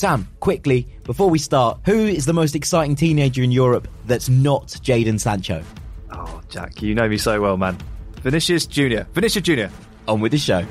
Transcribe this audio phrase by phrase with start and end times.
[0.00, 4.68] Sam, quickly, before we start, who is the most exciting teenager in Europe that's not
[4.68, 5.62] Jadon Sancho?
[6.10, 7.76] Oh, Jack, you know me so well, man.
[8.22, 9.06] Vinicius Junior.
[9.12, 9.70] Vinicius Junior.
[10.08, 10.64] On with the show.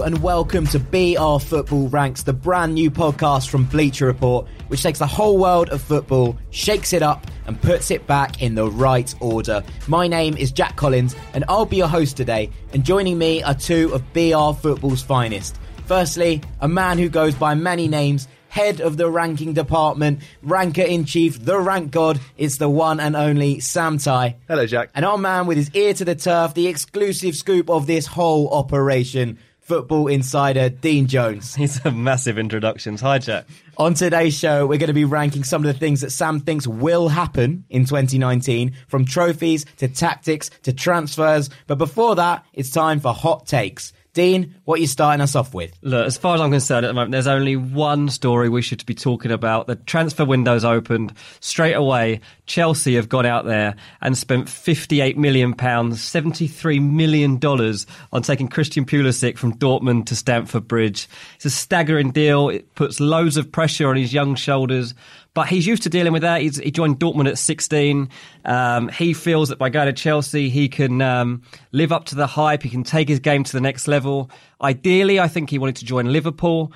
[0.00, 4.82] Hello and welcome to BR Football Ranks, the brand new podcast from Bleacher Report, which
[4.82, 8.70] takes the whole world of football, shakes it up, and puts it back in the
[8.70, 9.62] right order.
[9.88, 12.48] My name is Jack Collins, and I'll be your host today.
[12.72, 15.60] And joining me are two of BR Football's finest.
[15.84, 21.04] Firstly, a man who goes by many names, head of the ranking department, ranker in
[21.04, 22.18] chief, the rank god.
[22.38, 24.36] It's the one and only Sam Tighe.
[24.48, 24.92] Hello, Jack.
[24.94, 28.48] And our man with his ear to the turf, the exclusive scoop of this whole
[28.48, 29.38] operation,
[29.70, 31.54] football insider Dean Jones.
[31.56, 33.00] These a massive introductions.
[33.02, 33.46] Hi, Jack.
[33.76, 36.66] On today's show, we're going to be ranking some of the things that Sam thinks
[36.66, 41.50] will happen in 2019, from trophies to tactics to transfers.
[41.68, 43.92] But before that, it's time for hot takes.
[44.12, 45.72] Dean, what are you starting us off with?
[45.82, 48.84] Look, as far as I'm concerned at the moment, there's only one story we should
[48.84, 49.68] be talking about.
[49.68, 52.20] The transfer window's opened straight away.
[52.46, 58.48] Chelsea have gone out there and spent 58 million pounds, 73 million dollars on taking
[58.48, 61.08] Christian Pulisic from Dortmund to Stamford Bridge.
[61.36, 62.48] It's a staggering deal.
[62.48, 64.94] It puts loads of pressure on his young shoulders.
[65.32, 66.42] But he's used to dealing with that.
[66.42, 68.08] He's, he joined Dortmund at 16.
[68.44, 71.42] Um, he feels that by going to Chelsea, he can um,
[71.72, 72.62] live up to the hype.
[72.62, 74.30] He can take his game to the next level.
[74.60, 76.72] Ideally, I think he wanted to join Liverpool.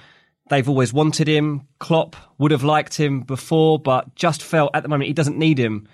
[0.51, 1.67] They've always wanted him.
[1.79, 5.59] Klopp would have liked him before, but just felt at the moment he doesn't need
[5.59, 5.89] him.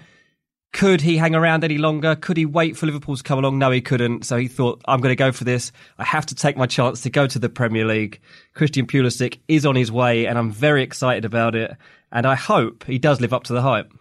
[0.72, 2.14] Could he hang around any longer?
[2.14, 3.58] Could he wait for Liverpool to come along?
[3.58, 4.24] No, he couldn't.
[4.24, 5.72] So he thought, I'm going to go for this.
[5.98, 8.20] I have to take my chance to go to the Premier League.
[8.54, 11.76] Christian Pulisic is on his way, and I'm very excited about it.
[12.12, 13.92] And I hope he does live up to the hype.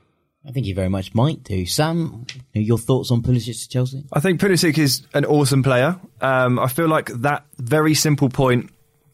[0.47, 1.65] I think he very much might do.
[1.65, 4.05] Sam, your thoughts on Pulisic to Chelsea?
[4.13, 5.99] I think Pulisic is an awesome player.
[6.21, 8.71] Um, I feel like that very simple point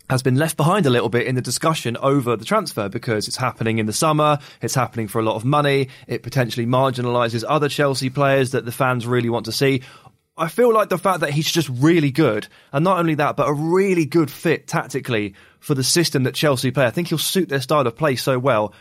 [0.09, 3.37] has been left behind a little bit in the discussion over the transfer because it's
[3.37, 7.67] happening in the summer, it's happening for a lot of money, it potentially marginalises other
[7.67, 9.81] Chelsea players that the fans really want to see.
[10.37, 13.47] I feel like the fact that he's just really good, and not only that, but
[13.47, 16.85] a really good fit tactically for the system that Chelsea play.
[16.85, 18.73] I think he'll suit their style of play so well.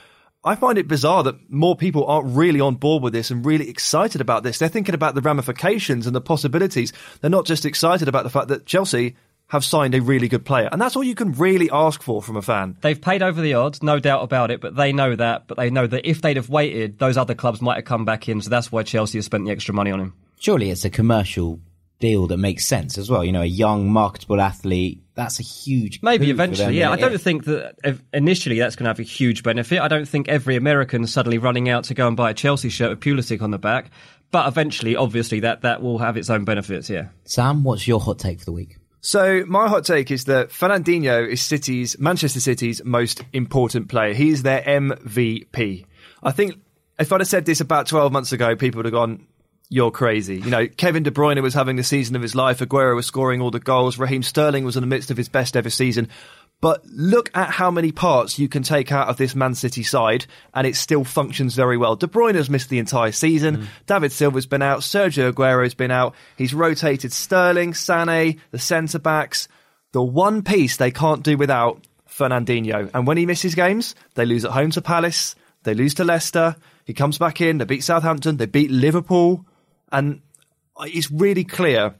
[0.42, 3.70] I find it bizarre that more people aren't really on board with this and really
[3.70, 4.58] excited about this.
[4.58, 6.92] They're thinking about the ramifications and the possibilities.
[7.20, 9.14] They're not just excited about the fact that Chelsea
[9.46, 10.68] have signed a really good player.
[10.72, 12.76] And that's all you can really ask for from a fan.
[12.80, 15.46] They've paid over the odds, no doubt about it, but they know that.
[15.46, 18.28] But they know that if they'd have waited, those other clubs might have come back
[18.28, 18.40] in.
[18.42, 20.14] So that's why Chelsea has spent the extra money on him.
[20.38, 21.60] Surely it's a commercial
[22.00, 23.24] deal that makes sense as well.
[23.24, 25.02] You know, a young, marketable athlete.
[25.14, 26.00] That's a huge.
[26.02, 26.74] Maybe eventually, them.
[26.74, 26.90] yeah.
[26.90, 27.76] I don't think that
[28.12, 29.80] initially that's going to have a huge benefit.
[29.80, 32.68] I don't think every American is suddenly running out to go and buy a Chelsea
[32.68, 33.90] shirt with Pulisic on the back.
[34.30, 37.08] But eventually, obviously, that, that will have its own benefits, yeah.
[37.24, 38.78] Sam, what's your hot take for the week?
[39.00, 44.14] So my hot take is that Fernandinho is City's Manchester City's most important player.
[44.14, 45.84] He's their MVP.
[46.22, 46.54] I think
[46.98, 49.26] if I'd have said this about 12 months ago, people would have gone,
[49.74, 50.36] you're crazy.
[50.36, 52.60] You know, Kevin De Bruyne was having the season of his life.
[52.60, 53.98] Aguero was scoring all the goals.
[53.98, 56.08] Raheem Sterling was in the midst of his best ever season.
[56.60, 60.26] But look at how many parts you can take out of this Man City side,
[60.54, 61.96] and it still functions very well.
[61.96, 63.56] De Bruyne has missed the entire season.
[63.56, 63.66] Mm.
[63.86, 64.82] David Silva's been out.
[64.82, 66.14] Sergio Aguero's been out.
[66.38, 69.48] He's rotated Sterling, Sané, the centre backs.
[69.90, 72.92] The one piece they can't do without Fernandinho.
[72.94, 75.34] And when he misses games, they lose at home to Palace.
[75.64, 76.54] They lose to Leicester.
[76.84, 77.58] He comes back in.
[77.58, 78.36] They beat Southampton.
[78.36, 79.44] They beat Liverpool.
[79.94, 80.22] And
[80.80, 81.94] it's really clear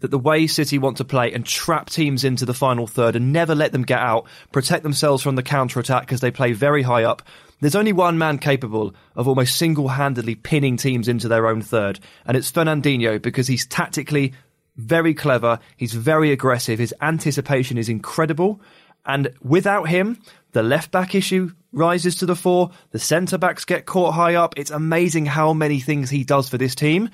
[0.00, 3.32] that the way City want to play and trap teams into the final third and
[3.32, 6.82] never let them get out, protect themselves from the counter attack because they play very
[6.82, 7.22] high up.
[7.60, 12.00] There's only one man capable of almost single handedly pinning teams into their own third,
[12.26, 14.34] and it's Fernandinho because he's tactically
[14.76, 18.60] very clever, he's very aggressive, his anticipation is incredible,
[19.06, 20.20] and without him,
[20.52, 24.54] the left back issue rises to the fore, the centre backs get caught high up.
[24.56, 27.10] It's amazing how many things he does for this team,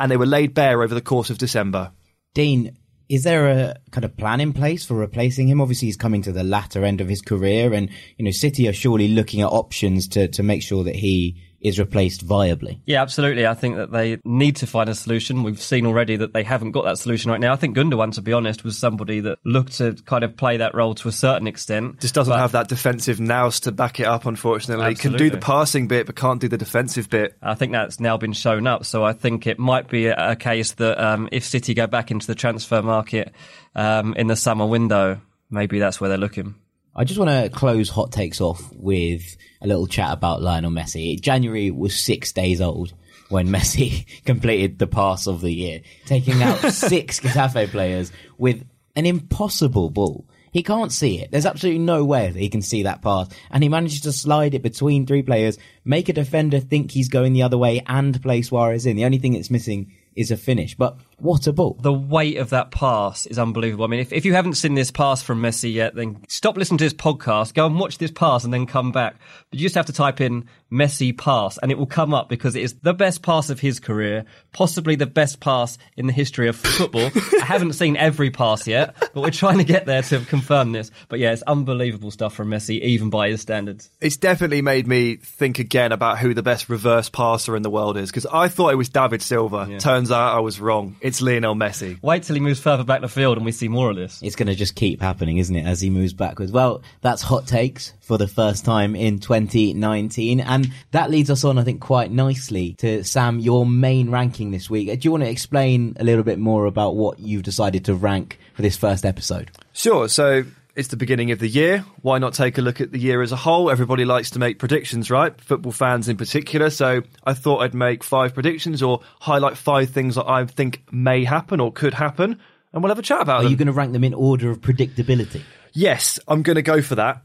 [0.00, 1.92] and they were laid bare over the course of December.
[2.34, 2.76] Dean,
[3.08, 5.60] is there a kind of plan in place for replacing him?
[5.60, 8.72] Obviously, he's coming to the latter end of his career, and you know, City are
[8.72, 12.80] surely looking at options to to make sure that he is replaced viably.
[12.86, 13.46] Yeah, absolutely.
[13.46, 15.42] I think that they need to find a solution.
[15.42, 17.52] We've seen already that they haven't got that solution right now.
[17.52, 20.74] I think Gundogan, to be honest, was somebody that looked to kind of play that
[20.74, 22.00] role to a certain extent.
[22.00, 24.88] Just doesn't But have that defensive nous to back it up, unfortunately.
[24.88, 27.36] He can do the passing bit, but can't do the defensive bit.
[27.42, 28.84] I think that's now been shown up.
[28.84, 32.10] So I think it might be a, a case that um, if City go back
[32.10, 33.32] into the transfer market
[33.74, 35.20] um, in the summer window,
[35.50, 36.54] maybe that's where they're looking.
[37.00, 41.18] I just want to close hot takes off with a little chat about Lionel Messi.
[41.18, 42.92] January was six days old
[43.30, 48.66] when Messi completed the pass of the year, taking out six Getafe players with
[48.96, 50.26] an impossible ball.
[50.52, 51.30] He can't see it.
[51.30, 53.30] There's absolutely no way that he can see that pass.
[53.50, 55.56] And he manages to slide it between three players,
[55.86, 58.96] make a defender think he's going the other way and play Suarez in.
[58.96, 60.74] The only thing that's missing is a finish.
[60.74, 61.76] But what a ball.
[61.80, 63.84] The weight of that pass is unbelievable.
[63.84, 66.78] I mean, if, if you haven't seen this pass from Messi yet, then stop listening
[66.78, 69.16] to this podcast, go and watch this pass and then come back.
[69.50, 72.54] But you just have to type in Messi pass and it will come up because
[72.54, 76.48] it is the best pass of his career, possibly the best pass in the history
[76.48, 77.10] of football.
[77.40, 80.90] I haven't seen every pass yet, but we're trying to get there to confirm this.
[81.08, 83.90] But yeah, it's unbelievable stuff from Messi, even by his standards.
[84.00, 87.96] It's definitely made me think again about who the best reverse passer in the world
[87.96, 89.66] is because I thought it was David Silva.
[89.68, 89.78] Yeah.
[89.78, 90.96] Turns out I was wrong.
[91.10, 92.00] It's Lionel Messi.
[92.04, 94.20] Wait till he moves further back the field and we see more of this.
[94.22, 96.52] It's going to just keep happening, isn't it, as he moves backwards?
[96.52, 100.38] Well, that's hot takes for the first time in 2019.
[100.38, 104.70] And that leads us on, I think, quite nicely to Sam, your main ranking this
[104.70, 104.88] week.
[104.88, 107.94] Uh, do you want to explain a little bit more about what you've decided to
[107.96, 109.50] rank for this first episode?
[109.72, 110.08] Sure.
[110.08, 110.44] So
[110.80, 111.84] it's the beginning of the year.
[112.00, 113.70] Why not take a look at the year as a whole?
[113.70, 115.38] Everybody likes to make predictions, right?
[115.38, 116.70] Football fans in particular.
[116.70, 121.24] So I thought I'd make five predictions or highlight five things that I think may
[121.24, 122.40] happen or could happen,
[122.72, 123.48] and we'll have a chat about Are them.
[123.48, 125.42] Are you going to rank them in order of predictability?
[125.74, 127.22] Yes, I'm going to go for that.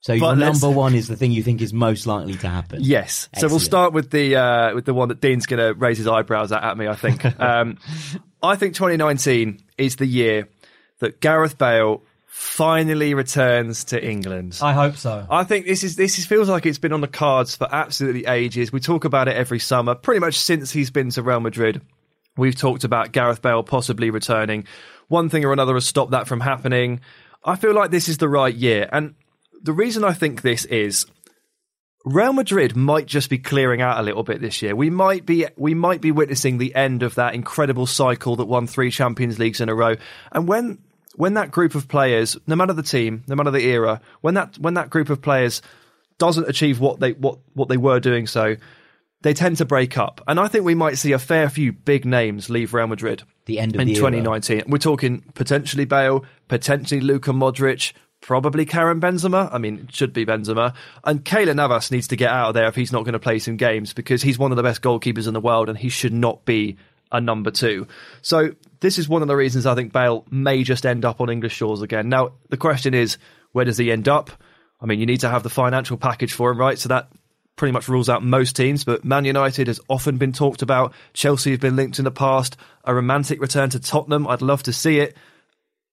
[0.00, 2.82] So your number one is the thing you think is most likely to happen.
[2.82, 3.28] Yes.
[3.36, 6.08] So we'll start with the uh, with the one that Dean's going to raise his
[6.08, 6.88] eyebrows at, at me.
[6.88, 7.24] I think.
[7.40, 7.78] um,
[8.42, 10.48] I think 2019 is the year
[10.98, 12.02] that Gareth Bale
[12.32, 14.56] finally returns to England.
[14.62, 15.26] I hope so.
[15.28, 18.24] I think this is this is, feels like it's been on the cards for absolutely
[18.26, 18.72] ages.
[18.72, 21.82] We talk about it every summer, pretty much since he's been to Real Madrid.
[22.36, 24.64] We've talked about Gareth Bale possibly returning.
[25.08, 27.00] One thing or another has stopped that from happening.
[27.44, 29.16] I feel like this is the right year, and
[29.60, 31.06] the reason I think this is
[32.04, 34.76] Real Madrid might just be clearing out a little bit this year.
[34.76, 38.68] We might be we might be witnessing the end of that incredible cycle that won
[38.68, 39.96] three Champions Leagues in a row.
[40.30, 40.78] And when
[41.20, 44.56] when that group of players, no matter the team, no matter the era, when that
[44.58, 45.60] when that group of players
[46.16, 48.56] doesn't achieve what they what what they were doing so,
[49.20, 50.22] they tend to break up.
[50.26, 53.22] And I think we might see a fair few big names leave Real Madrid.
[53.44, 54.56] The end of in the 2019.
[54.56, 54.66] Era.
[54.66, 57.92] We're talking potentially Bale, potentially Luka Modric,
[58.22, 59.52] probably Karim Benzema.
[59.52, 60.74] I mean, it should be Benzema.
[61.04, 63.40] And Keylor Navas needs to get out of there if he's not going to play
[63.40, 66.14] some games because he's one of the best goalkeepers in the world and he should
[66.14, 66.78] not be
[67.12, 67.86] a number two.
[68.22, 71.30] So this is one of the reasons I think Bale may just end up on
[71.30, 72.08] English shores again.
[72.08, 73.18] Now, the question is,
[73.52, 74.30] where does he end up?
[74.80, 76.78] I mean, you need to have the financial package for him, right?
[76.78, 77.10] So that
[77.56, 80.94] pretty much rules out most teams, but Man United has often been talked about.
[81.12, 82.56] Chelsea have been linked in the past.
[82.84, 85.16] A romantic return to Tottenham, I'd love to see it.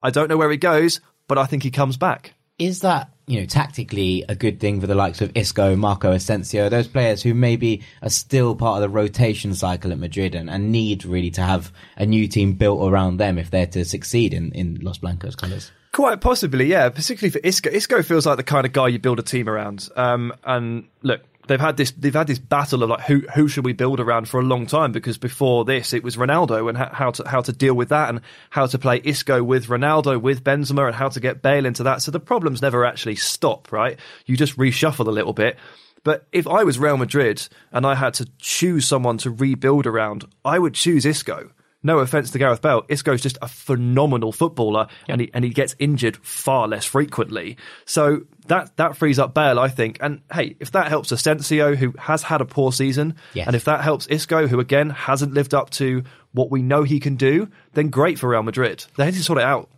[0.02, 2.36] I don't know where he goes, but I think he comes back.
[2.60, 6.70] Is that you know, tactically a good thing for the likes of Isco, Marco Asensio,
[6.70, 10.72] those players who maybe are still part of the rotation cycle at Madrid and, and
[10.72, 14.54] need really to have a new team built around them if they're to succeed in,
[14.54, 15.72] in Los Blancos colours.
[15.92, 16.88] Quite possibly, yeah.
[16.88, 17.70] Particularly for Isco.
[17.70, 19.90] Isco feels like the kind of guy you build a team around.
[19.98, 23.66] Um, and look, they've had this they've had this battle of like who who should
[23.66, 27.12] we build around for a long time because before this it was Ronaldo and how
[27.12, 30.88] to how to deal with that and how to play Isco with Ronaldo with Benzema
[30.88, 32.02] and how to get Bale into that.
[32.02, 34.00] So the problems never actually stop, right?
[34.26, 35.58] You just reshuffle a little bit.
[36.04, 40.26] But if I was Real Madrid and I had to choose someone to rebuild around,
[40.46, 41.52] I would choose Isco
[41.84, 45.10] no offense to Gareth Bale, Isco's just a phenomenal footballer, yep.
[45.10, 47.58] and he and he gets injured far less frequently.
[47.86, 49.98] So that that frees up Bale, I think.
[50.02, 53.48] And hey, if that helps Asensio, who has had a poor season, yes.
[53.48, 57.00] and if that helps Isco, who again hasn't lived up to what we know he
[57.00, 58.86] can do, then great for Real Madrid.
[58.96, 59.70] They need to sort it out.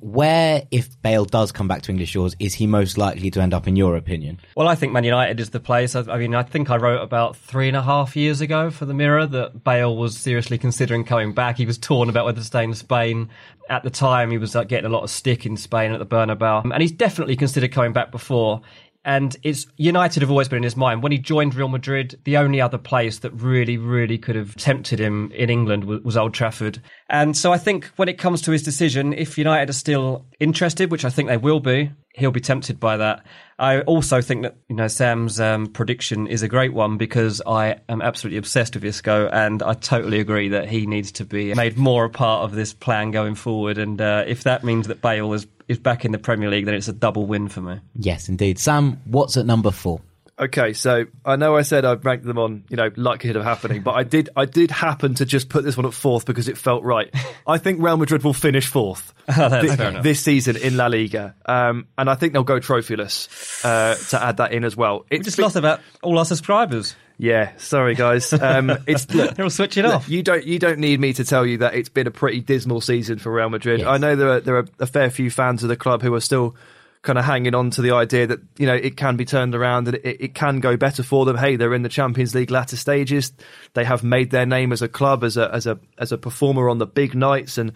[0.00, 3.54] Where, if Bale does come back to English shores, is he most likely to end
[3.54, 4.40] up, in your opinion?
[4.56, 5.94] Well, I think Man United is the place.
[5.94, 8.94] I, mean, I think I wrote about three and a half years ago for the
[8.94, 11.56] Mirror that Bale was seriously considering coming back.
[11.56, 13.28] He was torn about whether to stay in Spain.
[13.68, 16.06] At the time, he was like, getting a lot of stick in Spain at the
[16.06, 18.60] Bernabeu, and he's definitely considered coming back before.
[19.04, 21.02] And it's United have always been in his mind.
[21.02, 25.00] When he joined Real Madrid, the only other place that really, really could have tempted
[25.00, 26.80] him in England was, Old Trafford.
[27.08, 30.90] And so I think when it comes to his decision, if United are still interested,
[30.90, 33.24] which I think they will be, he'll be tempted by that.
[33.58, 37.76] I also think that you know Sam's um, prediction is a great one because I
[37.88, 41.76] am absolutely obsessed with Isco, and I totally agree that he needs to be made
[41.76, 43.78] more a part of this plan going forward.
[43.78, 46.74] And uh, if that means that Bale is is back in the Premier League, then
[46.74, 47.80] it's a double win for me.
[47.94, 48.58] Yes, indeed.
[48.58, 50.00] Sam, what's at number four?
[50.38, 53.82] Okay, so I know I said I'd ranked them on, you know, likelihood of happening,
[53.82, 56.56] but I did I did happen to just put this one at fourth because it
[56.58, 57.14] felt right.
[57.46, 60.02] I think Real Madrid will finish fourth Oh, that's thi- fair enough.
[60.02, 64.38] this season in La Liga, um, and I think they'll go trophyless uh, to add
[64.38, 65.04] that in as well.
[65.10, 66.96] We It's just lost about all our subscribers.
[67.18, 68.32] yeah, sorry guys.
[68.32, 70.08] Um, it's look, They're all switching Look, off.
[70.08, 72.80] You don't you don't need me to tell you that it's been a pretty dismal
[72.80, 73.80] season for Real Madrid.
[73.80, 73.88] Yes.
[73.88, 76.20] I know there are there are a fair few fans of the club who are
[76.20, 76.56] still
[77.02, 79.88] kind of hanging on to the idea that you know it can be turned around
[79.88, 81.36] and it, it can go better for them.
[81.36, 83.32] Hey, they're in the Champions League latter stages.
[83.74, 86.68] They have made their name as a club as a as a as a performer
[86.68, 87.72] on the big nights, and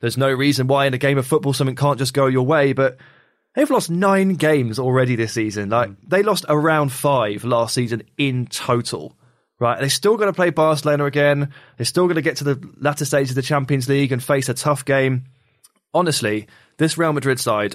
[0.00, 2.72] there's no reason why in a game of football something can't just go your way.
[2.72, 2.98] But
[3.58, 5.70] They've lost nine games already this season.
[5.70, 5.96] Like mm.
[6.06, 9.14] they lost around five last season in total.
[9.60, 11.52] Right, they're still going to play Barcelona again.
[11.76, 14.48] They're still going to get to the latter stages of the Champions League and face
[14.48, 15.24] a tough game.
[15.92, 17.74] Honestly, this Real Madrid side,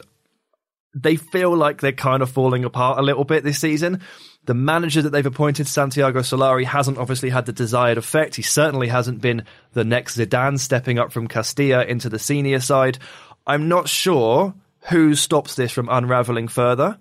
[0.93, 4.01] they feel like they're kind of falling apart a little bit this season.
[4.45, 8.35] The manager that they've appointed, Santiago Solari, hasn't obviously had the desired effect.
[8.35, 13.00] He certainly hasn't been the next Zidane stepping up from Castilla into the senior side.
[13.47, 14.53] I'm not sure
[14.89, 17.00] who stops this from unraveling further.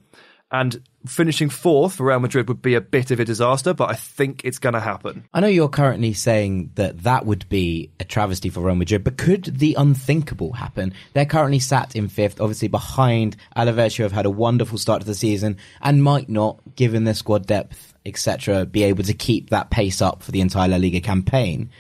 [0.53, 3.95] And finishing fourth for Real Madrid would be a bit of a disaster, but I
[3.95, 5.25] think it's going to happen.
[5.33, 9.17] I know you're currently saying that that would be a travesty for Real Madrid, but
[9.17, 10.93] could the unthinkable happen?
[11.15, 15.07] They're currently sat in fifth, obviously behind Alaves, who have had a wonderful start to
[15.07, 19.71] the season and might not, given their squad depth, etc., be able to keep that
[19.71, 21.71] pace up for the entire La Liga campaign.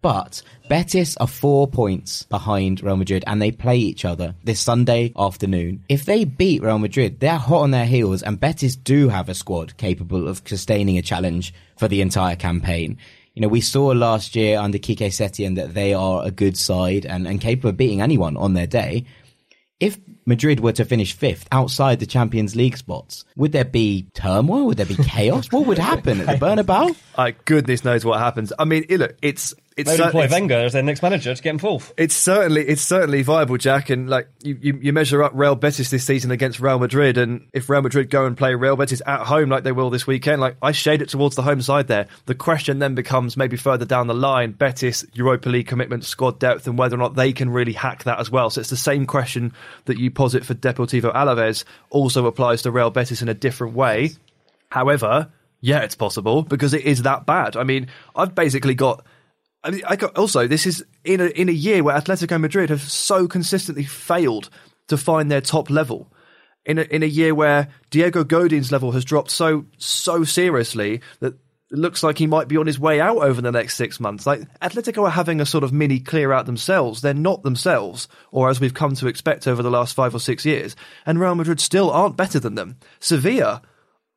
[0.00, 5.12] But Betis are four points behind Real Madrid and they play each other this Sunday
[5.18, 5.82] afternoon.
[5.88, 9.34] If they beat Real Madrid, they're hot on their heels and Betis do have a
[9.34, 12.98] squad capable of sustaining a challenge for the entire campaign.
[13.34, 17.04] You know, we saw last year under Quique Setien that they are a good side
[17.04, 19.04] and, and capable of beating anyone on their day.
[19.80, 24.66] If Madrid were to finish fifth outside the Champions League spots, would there be turmoil?
[24.66, 25.50] Would there be chaos?
[25.52, 26.96] what would happen at the Bernabeu?
[27.16, 28.52] Like goodness knows what happens.
[28.58, 31.58] I mean, look, it's it's Maybe employ Wenger as their next manager to get him
[31.58, 31.94] fourth.
[31.96, 33.90] It's certainly it's certainly viable, Jack.
[33.90, 37.46] And like you, you, you measure up Real Betis this season against Real Madrid, and
[37.52, 40.40] if Real Madrid go and play Real Betis at home like they will this weekend,
[40.40, 42.08] like I shade it towards the home side there.
[42.26, 46.66] The question then becomes maybe further down the line, Betis Europa League commitment, squad depth,
[46.66, 48.50] and whether or not they can really hack that as well.
[48.50, 49.52] So it's the same question
[49.84, 54.10] that you posit for Deportivo Alaves also applies to Real Betis in a different way.
[54.70, 55.30] However,
[55.60, 57.56] yeah, it's possible because it is that bad.
[57.56, 59.04] I mean, I've basically got.
[59.62, 62.70] I mean, I got, also this is in a in a year where Atletico Madrid
[62.70, 64.50] have so consistently failed
[64.88, 66.12] to find their top level.
[66.64, 71.34] In a, in a year where Diego Godin's level has dropped so so seriously that
[71.70, 74.26] it looks like he might be on his way out over the next six months.
[74.26, 77.00] Like Atletico are having a sort of mini clear out themselves.
[77.00, 80.46] They're not themselves, or as we've come to expect over the last five or six
[80.46, 80.76] years.
[81.04, 82.76] And Real Madrid still aren't better than them.
[83.00, 83.62] Sevilla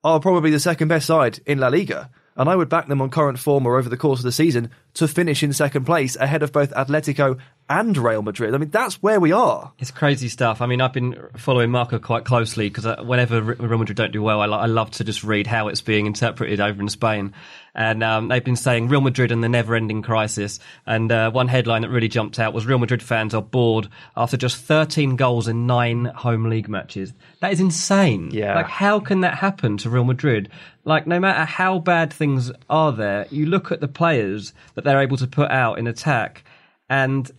[0.04, 3.10] are probably the second best side in La Liga, and I would back them on
[3.10, 6.44] current form or over the course of the season to finish in second place ahead
[6.44, 8.54] of both Atletico and Real Madrid.
[8.54, 9.72] I mean, that's where we are.
[9.80, 10.62] It's crazy stuff.
[10.62, 14.22] I mean, I've been following Marca quite closely because uh, whenever Real Madrid don't do
[14.22, 17.34] well, I, I love to just read how it's being interpreted over in Spain.
[17.74, 20.60] And um, they've been saying Real Madrid and the never-ending crisis.
[20.86, 24.38] And uh, one headline that really jumped out was Real Madrid fans are bored after
[24.38, 27.14] just 13 goals in nine home league matches.
[27.40, 28.30] That is insane.
[28.32, 28.56] Yeah.
[28.56, 30.50] Like, how can that happen to Real Madrid?
[30.84, 35.02] Like, no matter how bad things are there, you look at the players that they're
[35.02, 36.44] able to put out in attack,
[36.90, 37.32] and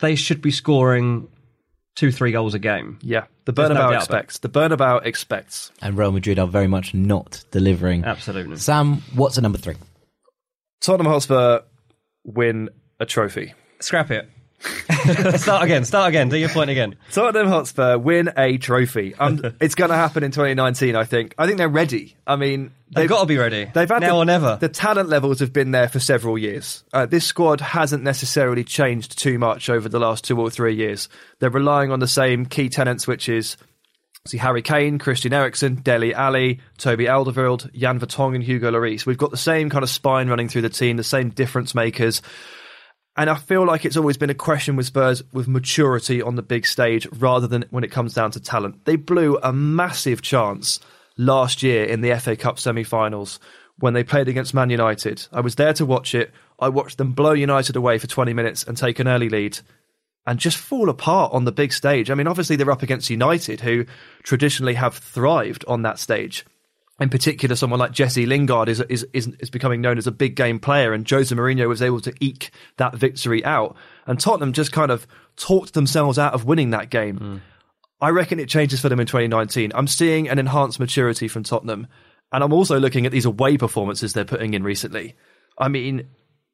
[0.00, 1.28] they should be scoring
[1.96, 2.98] two, three goals a game.
[3.02, 3.96] Yeah, the There's no Bernabeu doubt about it.
[4.04, 4.38] expects.
[4.38, 5.72] The Bernabeu expects.
[5.82, 8.04] And Real Madrid are very much not delivering.
[8.04, 8.56] Absolutely.
[8.56, 9.76] Sam, what's at number three?
[10.80, 11.60] Tottenham Hotspur
[12.24, 12.68] win
[13.00, 13.54] a trophy.
[13.80, 14.28] Scrap it.
[15.36, 15.84] start again.
[15.84, 16.28] Start again.
[16.28, 16.96] Do your point again.
[17.12, 19.14] Tottenham Hotspur win a trophy.
[19.14, 21.34] Um, it's going to happen in 2019, I think.
[21.38, 22.16] I think they're ready.
[22.26, 23.68] I mean, They've got to be ready.
[23.74, 24.56] They've had now the, or never.
[24.60, 26.84] The talent levels have been there for several years.
[26.92, 31.08] Uh, this squad hasn't necessarily changed too much over the last two or three years.
[31.40, 33.56] They're relying on the same key tenants, which is
[34.26, 39.04] see Harry Kane, Christian Eriksen, Dele Ali, Toby Alderweireld, Jan Vertonghen, and Hugo Lloris.
[39.04, 42.22] We've got the same kind of spine running through the team, the same difference makers.
[43.16, 46.42] And I feel like it's always been a question with Spurs with maturity on the
[46.42, 48.84] big stage rather than when it comes down to talent.
[48.84, 50.80] They blew a massive chance
[51.16, 53.38] last year in the FA Cup semi finals
[53.78, 55.26] when they played against Man United.
[55.32, 56.32] I was there to watch it.
[56.58, 59.58] I watched them blow United away for 20 minutes and take an early lead
[60.26, 62.10] and just fall apart on the big stage.
[62.10, 63.84] I mean, obviously, they're up against United, who
[64.22, 66.44] traditionally have thrived on that stage.
[67.00, 70.36] In particular, someone like Jesse Lingard is, is, is, is becoming known as a big
[70.36, 73.76] game player, and Jose Mourinho was able to eke that victory out.
[74.06, 77.16] And Tottenham just kind of talked themselves out of winning that game.
[77.16, 77.36] Hmm.
[78.00, 79.72] I reckon it changes for them in 2019.
[79.74, 81.88] I'm seeing an enhanced maturity from Tottenham.
[82.32, 85.14] And I'm also looking at these away performances they're putting in recently.
[85.58, 86.08] I mean,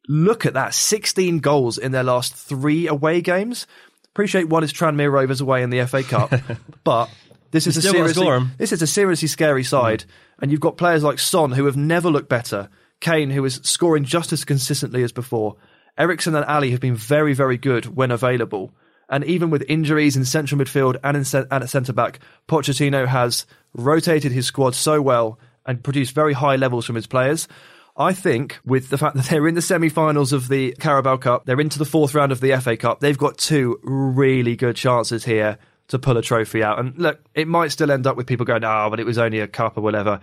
[0.08, 3.66] look at that 16 goals in their last three away games.
[4.12, 6.32] Appreciate one is Tranmere Rovers away in the FA Cup,
[6.84, 7.08] but
[7.50, 10.42] this is a still gotta score seriously this is a seriously scary side, hmm.
[10.42, 12.68] and you've got players like Son who have never looked better,
[13.00, 15.56] Kane who is scoring just as consistently as before.
[15.98, 18.72] Eriksen and Ali have been very very good when available,
[19.08, 23.46] and even with injuries in central midfield and in and at centre back, Pochettino has
[23.74, 27.48] rotated his squad so well and produced very high levels from his players.
[27.96, 31.60] I think with the fact that they're in the semi-finals of the Carabao Cup, they're
[31.60, 33.00] into the fourth round of the FA Cup.
[33.00, 35.58] They've got two really good chances here
[35.90, 36.78] to pull a trophy out.
[36.80, 39.40] And look, it might still end up with people going, "Ah, but it was only
[39.40, 40.20] a cup or whatever."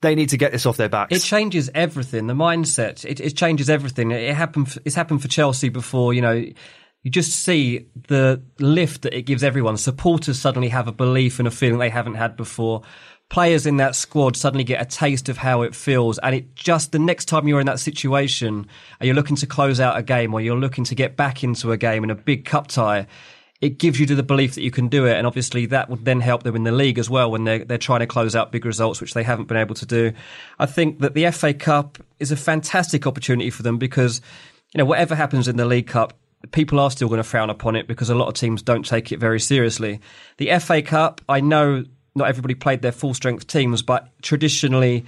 [0.00, 1.16] They need to get this off their backs.
[1.16, 2.26] It changes everything.
[2.26, 3.04] The mindset.
[3.04, 4.10] It, it changes everything.
[4.10, 4.76] It happened.
[4.84, 6.12] It's happened for Chelsea before.
[6.12, 6.44] You know,
[7.04, 9.76] you just see the lift that it gives everyone.
[9.76, 12.82] Supporters suddenly have a belief and a feeling they haven't had before.
[13.30, 16.92] Players in that squad suddenly get a taste of how it feels, and it just
[16.92, 18.66] the next time you're in that situation
[19.00, 21.72] and you're looking to close out a game or you're looking to get back into
[21.72, 23.06] a game in a big cup tie,
[23.64, 26.20] it gives you the belief that you can do it, and obviously that would then
[26.20, 28.66] help them in the league as well when they're they're trying to close out big
[28.66, 30.12] results, which they haven't been able to do.
[30.58, 34.20] I think that the FA Cup is a fantastic opportunity for them because
[34.74, 36.12] you know whatever happens in the League Cup.
[36.52, 39.10] People are still going to frown upon it because a lot of teams don't take
[39.12, 39.98] it very seriously.
[40.36, 45.06] The FA Cup, I know not everybody played their full strength teams, but traditionally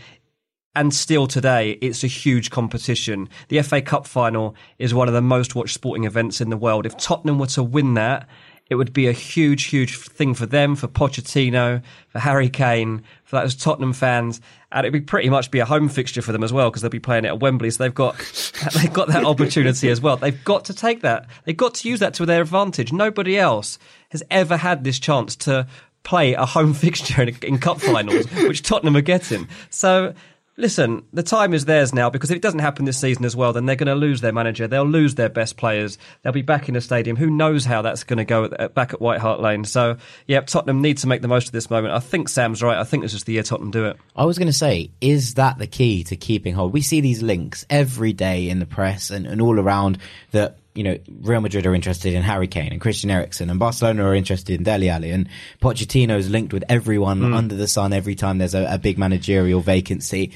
[0.77, 3.31] and still today, it's a huge competition.
[3.49, 6.85] The FA Cup final is one of the most watched sporting events in the world.
[6.85, 8.29] If Tottenham were to win that,
[8.69, 13.41] it would be a huge, huge thing for them, for Pochettino, for Harry Kane, for
[13.41, 14.41] those Tottenham fans,
[14.73, 16.91] and it'd be pretty much be a home fixture for them as well because they'll
[16.91, 17.71] be playing it at Wembley.
[17.71, 18.17] So they've got
[18.75, 20.17] they've got that opportunity as well.
[20.17, 21.29] They've got to take that.
[21.45, 22.93] They've got to use that to their advantage.
[22.93, 23.79] Nobody else
[24.11, 25.67] has ever had this chance to
[26.03, 29.49] play a home fixture in, in cup finals, which Tottenham are getting.
[29.71, 30.15] So.
[30.59, 33.53] Listen, the time is theirs now because if it doesn't happen this season as well,
[33.53, 34.67] then they're going to lose their manager.
[34.67, 35.99] They'll lose their best players.
[36.23, 37.17] They'll be back in the stadium.
[37.17, 39.65] Who knows how that's going to go at, back at White Hart Lane?
[39.65, 41.93] So, yeah, Tottenham need to make the most of this moment.
[41.93, 42.79] I think Sam's right.
[42.79, 43.99] I think this is the year Tottenham do it.
[44.15, 46.73] I was going to say, is that the key to keeping hold?
[46.73, 49.99] We see these links every day in the press and, and all around
[50.31, 54.05] that, you know, Real Madrid are interested in Harry Kane and Christian Eriksen and Barcelona
[54.05, 55.29] are interested in Dele Ali and
[55.61, 57.35] Pochettino is linked with everyone hmm.
[57.35, 60.33] under the sun every time there's a, a big managerial vacancy.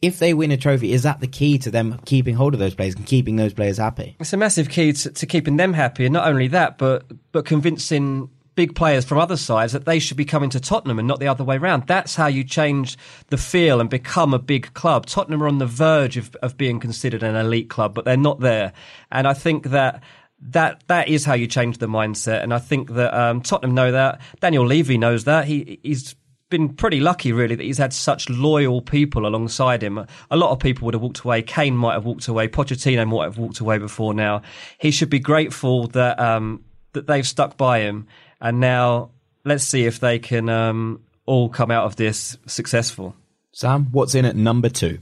[0.00, 2.74] If they win a trophy, is that the key to them keeping hold of those
[2.74, 4.16] players and keeping those players happy?
[4.18, 7.44] It's a massive key to, to keeping them happy, and not only that, but but
[7.44, 11.20] convincing big players from other sides that they should be coming to Tottenham and not
[11.20, 11.86] the other way around.
[11.86, 15.06] That's how you change the feel and become a big club.
[15.06, 18.40] Tottenham are on the verge of, of being considered an elite club, but they're not
[18.40, 18.72] there.
[19.10, 20.02] And I think that
[20.50, 22.42] that that is how you change the mindset.
[22.42, 24.20] And I think that um, Tottenham know that.
[24.40, 25.46] Daniel Levy knows that.
[25.46, 26.16] He he's
[26.52, 30.04] been pretty lucky, really, that he's had such loyal people alongside him.
[30.30, 31.42] A lot of people would have walked away.
[31.42, 32.46] Kane might have walked away.
[32.46, 34.42] Pochettino might have walked away before now.
[34.78, 38.06] He should be grateful that um, that they've stuck by him.
[38.42, 39.10] And now
[39.44, 43.14] let's see if they can um, all come out of this successful.
[43.52, 44.98] Sam, what's in at number two?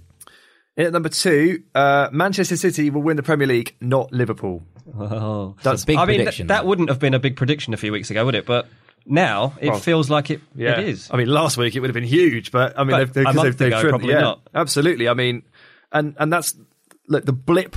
[0.77, 4.63] In at number two, uh, Manchester City will win the Premier League, not Liverpool.
[4.99, 6.47] Oh, That's big I mean, th- prediction.
[6.49, 8.45] that wouldn't have been a big prediction a few weeks ago, would it?
[8.47, 8.67] But
[9.07, 11.09] now it Well, feels like it, Yeah, it is.
[11.11, 13.13] I mean, last week it would have been huge, but I mean, But they've, a
[13.13, 14.41] they've, month they've, they've ago, trimmed- probably yeah, not.
[14.55, 15.09] Absolutely.
[15.09, 15.43] I mean,
[15.93, 16.55] and and that's
[17.09, 17.77] look the blip.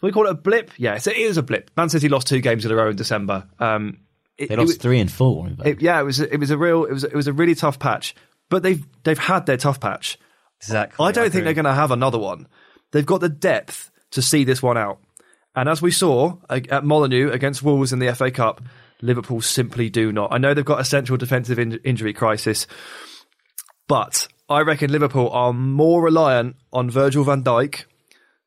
[0.00, 0.70] We call it a blip.
[0.78, 1.70] Yes, it is a blip.
[1.76, 3.46] Man City lost two games in a row in December.
[3.60, 3.98] Um,
[4.38, 5.48] it, They it lost was- three and four.
[5.64, 7.78] it- yeah, it was it was a real it was it was a really tough
[7.78, 8.14] patch.
[8.50, 10.18] But they've they've had their tough patch.
[10.60, 11.04] Exactly.
[11.04, 12.46] I don't think they're going to have another one.
[12.92, 14.98] They've got the depth to see this one out.
[15.56, 18.60] And as we saw uh, at Molyneux against Wolves in the FA Cup,
[19.00, 20.32] Liverpool simply do not.
[20.32, 22.66] I know they've got a central defensive in- injury crisis,
[23.88, 27.84] but I reckon Liverpool are more reliant on Virgil van Dijk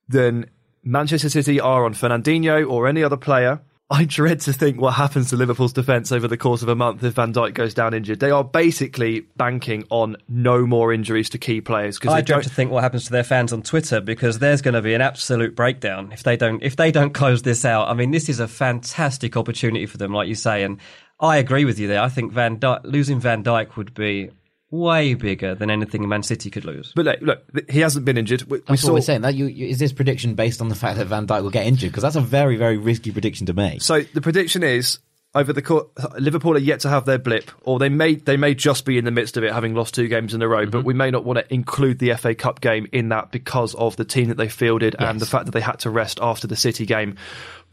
[0.07, 0.49] than
[0.83, 3.61] Manchester City are on Fernandinho or any other player.
[3.87, 7.03] I dread to think what happens to Liverpool's defence over the course of a month
[7.03, 8.19] if Van Dijk goes down injured.
[8.19, 12.43] They are basically banking on no more injuries to key players because I dread don't.
[12.43, 15.01] to think what happens to their fans on Twitter because there's going to be an
[15.01, 17.87] absolute breakdown if they don't if they don't close this out.
[17.87, 20.79] I mean, this is a fantastic opportunity for them, like you say, and
[21.19, 22.01] I agree with you there.
[22.01, 24.31] I think Van Dijk, losing Van Dijk would be
[24.71, 26.91] way bigger than anything Man City could lose.
[26.95, 28.43] But look, look, he hasn't been injured.
[28.43, 28.89] We, we That's saw.
[28.89, 29.21] what we're saying.
[29.21, 31.65] That you, you, is this prediction based on the fact that Van Dijk will get
[31.65, 31.91] injured?
[31.91, 33.81] Because that's a very, very risky prediction to make.
[33.81, 34.99] So the prediction is
[35.35, 38.55] over the court, Liverpool are yet to have their blip, or they may they may
[38.55, 40.61] just be in the midst of it, having lost two games in a row.
[40.61, 40.71] Mm-hmm.
[40.71, 43.97] But we may not want to include the FA Cup game in that because of
[43.97, 46.55] the team that they fielded and the fact that they had to rest after the
[46.55, 47.17] City game.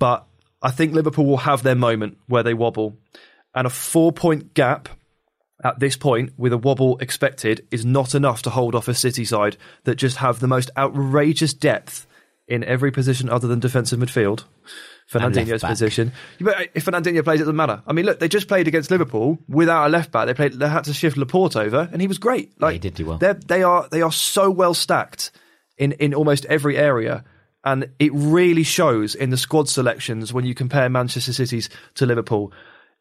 [0.00, 0.26] But
[0.60, 2.96] I think Liverpool will have their moment where they wobble,
[3.54, 4.88] and a four point gap
[5.62, 9.24] at this point, with a wobble expected, is not enough to hold off a City
[9.24, 12.06] side that just have the most outrageous depth
[12.48, 14.44] in every position other than defensive midfield.
[15.10, 16.12] Fernandinho's position.
[16.40, 17.82] But if Fernandinho plays, it doesn't matter.
[17.86, 20.26] I mean, look, they just played against Liverpool without a left back.
[20.26, 20.54] They played.
[20.54, 22.60] They had to shift Laporte over, and he was great.
[22.60, 23.18] Like he did do well.
[23.18, 23.88] They are.
[23.90, 25.30] They are so well stacked
[25.76, 27.24] in in almost every area.
[27.64, 32.52] And it really shows in the squad selections when you compare Manchester City's to Liverpool.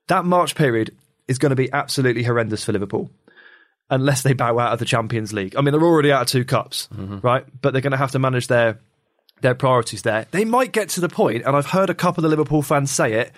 [0.07, 0.95] That March period
[1.27, 3.09] is going to be absolutely horrendous for Liverpool
[3.89, 5.55] unless they bow out of the Champions League.
[5.55, 7.19] I mean, they're already out of two cups, mm-hmm.
[7.19, 7.45] right?
[7.61, 8.79] But they're going to have to manage their
[9.41, 10.27] their priorities there.
[10.31, 13.13] They might get to the point, and I've heard a couple of Liverpool fans say
[13.13, 13.31] it.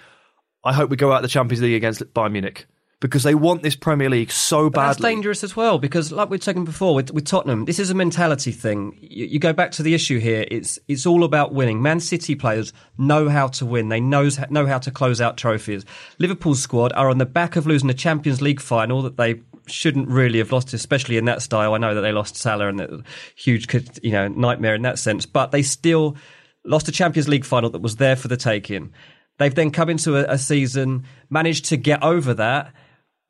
[0.63, 2.65] I hope we go out of the Champions League against Bayern Munich
[3.04, 6.39] because they want this Premier League so But That's dangerous as well because, like we've
[6.39, 8.98] taken before with, with Tottenham, this is a mentality thing.
[9.02, 11.82] You, you go back to the issue here; it's it's all about winning.
[11.82, 15.84] Man City players know how to win; they knows know how to close out trophies.
[16.18, 20.08] Liverpool's squad are on the back of losing a Champions League final that they shouldn't
[20.08, 21.74] really have lost, especially in that style.
[21.74, 23.04] I know that they lost Salah and a
[23.36, 23.68] huge,
[24.02, 26.16] you know, nightmare in that sense, but they still
[26.63, 28.94] lost a Champions League final that was there for the taking.
[29.39, 32.74] They've then come into a, a season, managed to get over that,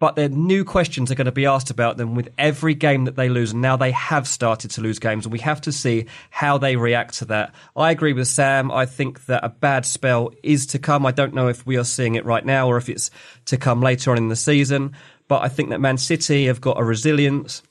[0.04, 3.16] but their new questions are going to be asked about them with every game that
[3.16, 3.54] they lose.
[3.54, 6.76] And now they have started to lose games, and we have to see how they
[6.76, 7.56] react to that.
[7.74, 8.70] I agree with Sam.
[8.70, 11.06] I think that a bad spell is to come.
[11.06, 13.12] I don't know if we are seeing it right now or if it's
[13.46, 14.92] to come later on in the season,
[15.30, 17.64] but I think that Man City have got a resilience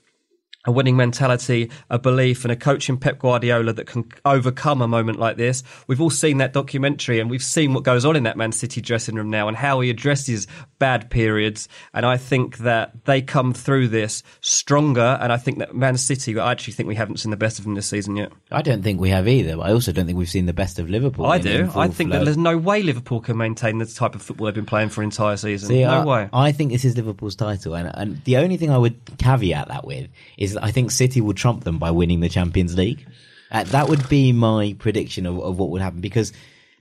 [0.64, 4.88] a winning mentality, a belief, and a coach in Pep Guardiola that can overcome a
[4.88, 5.62] moment like this.
[5.86, 8.80] We've all seen that documentary and we've seen what goes on in that Man City
[8.80, 10.46] dressing room now and how he addresses
[10.78, 11.68] bad periods.
[11.92, 15.18] And I think that they come through this stronger.
[15.20, 17.64] And I think that Man City, I actually think we haven't seen the best of
[17.64, 18.32] them this season yet.
[18.50, 19.56] I don't think we have either.
[19.56, 21.26] But I also don't think we've seen the best of Liverpool.
[21.26, 21.70] I do.
[21.74, 22.18] I think flow.
[22.18, 25.00] that there's no way Liverpool can maintain the type of football they've been playing for
[25.00, 25.68] an entire season.
[25.68, 26.28] See, no I, way.
[26.32, 29.84] I think this is Liverpool's title, and, and the only thing I would caveat that
[29.84, 33.06] with is that I think City will trump them by winning the Champions League.
[33.50, 36.32] Uh, that would be my prediction of, of what would happen because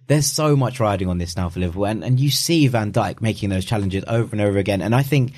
[0.08, 3.22] there's so much riding on this now for Liverpool, and, and you see Van Dijk
[3.22, 5.34] making those challenges over and over again, and I think.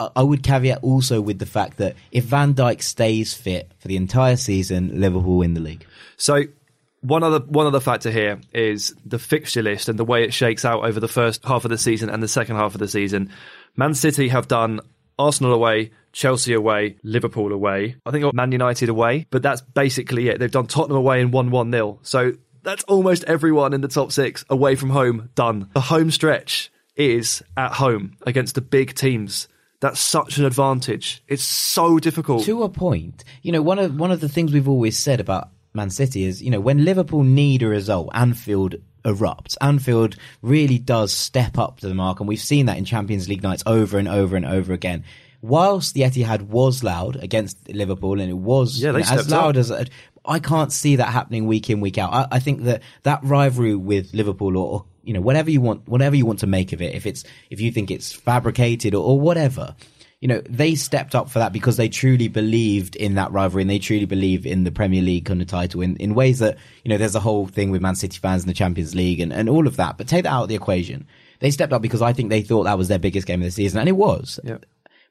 [0.00, 3.88] I- I would caveat also with the fact that if Van Dijk stays fit for
[3.88, 5.84] the entire season, Liverpool win the league.
[6.16, 6.44] So
[7.00, 10.64] one other one other factor here is the fixture list and the way it shakes
[10.64, 13.30] out over the first half of the season and the second half of the season.
[13.74, 14.78] Man City have done
[15.18, 17.96] Arsenal away, Chelsea away, Liverpool away.
[18.06, 20.38] I think Man United away, but that's basically it.
[20.38, 21.98] They've done Tottenham away and won 1 0.
[22.02, 25.70] So that's almost everyone in the top six away from home done.
[25.74, 29.48] The home stretch is at home against the big teams.
[29.80, 31.22] That's such an advantage.
[31.28, 32.44] It's so difficult.
[32.44, 35.50] to a point, you know, one of one of the things we've always said about
[35.72, 39.56] Man City is, you know, when Liverpool need a result, Anfield erupts.
[39.60, 43.42] Anfield really does step up to the mark, and we've seen that in Champions League
[43.42, 45.04] nights over and over and over again.
[45.40, 49.56] Whilst the Etihad was loud against Liverpool, and it was Yeah, you know, as loud
[49.56, 49.70] up.
[49.70, 49.88] as
[50.24, 52.12] I can't see that happening week in week out.
[52.12, 55.88] I, I think that that rivalry with Liverpool, or, or you know, whatever you want,
[55.88, 59.04] whatever you want to make of it, if it's if you think it's fabricated or,
[59.04, 59.74] or whatever,
[60.20, 63.70] you know, they stepped up for that because they truly believed in that rivalry and
[63.70, 66.88] they truly believe in the Premier League kind of title in, in ways that, you
[66.88, 69.48] know, there's a whole thing with Man City fans in the Champions League and, and
[69.48, 69.96] all of that.
[69.96, 71.06] But take that out of the equation.
[71.38, 73.52] They stepped up because I think they thought that was their biggest game of the
[73.52, 74.40] season and it was.
[74.42, 74.58] Yeah.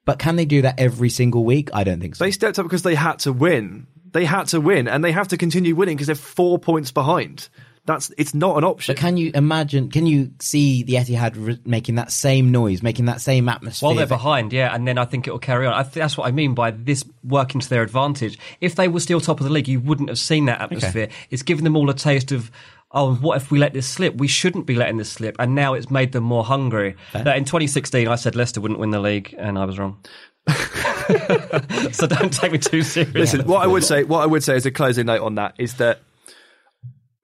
[0.04, 1.70] But can they do that every single week?
[1.74, 2.24] I don't think so.
[2.26, 3.88] They stepped up because they had to win.
[4.12, 7.50] They had to win, and they have to continue winning because they're four points behind.
[7.88, 8.93] That's it's not an option.
[8.93, 9.89] But can you imagine?
[9.89, 13.88] Can you see the Etihad re- making that same noise, making that same atmosphere?
[13.88, 15.73] While they're behind, yeah, and then I think it will carry on.
[15.73, 18.38] I think that's what I mean by this working to their advantage.
[18.60, 21.08] If they were still top of the league, you wouldn't have seen that atmosphere.
[21.30, 22.52] It's given them all a taste of,
[22.91, 24.15] oh, what if we let this slip?
[24.15, 26.97] We shouldn't be letting this slip, and now it's made them more hungry.
[27.13, 29.97] Now, in 2016, I said Leicester wouldn't win the league, and I was wrong.
[31.93, 33.21] so don't take me too seriously.
[33.21, 35.56] Listen, what I would say, what I would say as a closing note on that
[35.58, 36.02] is that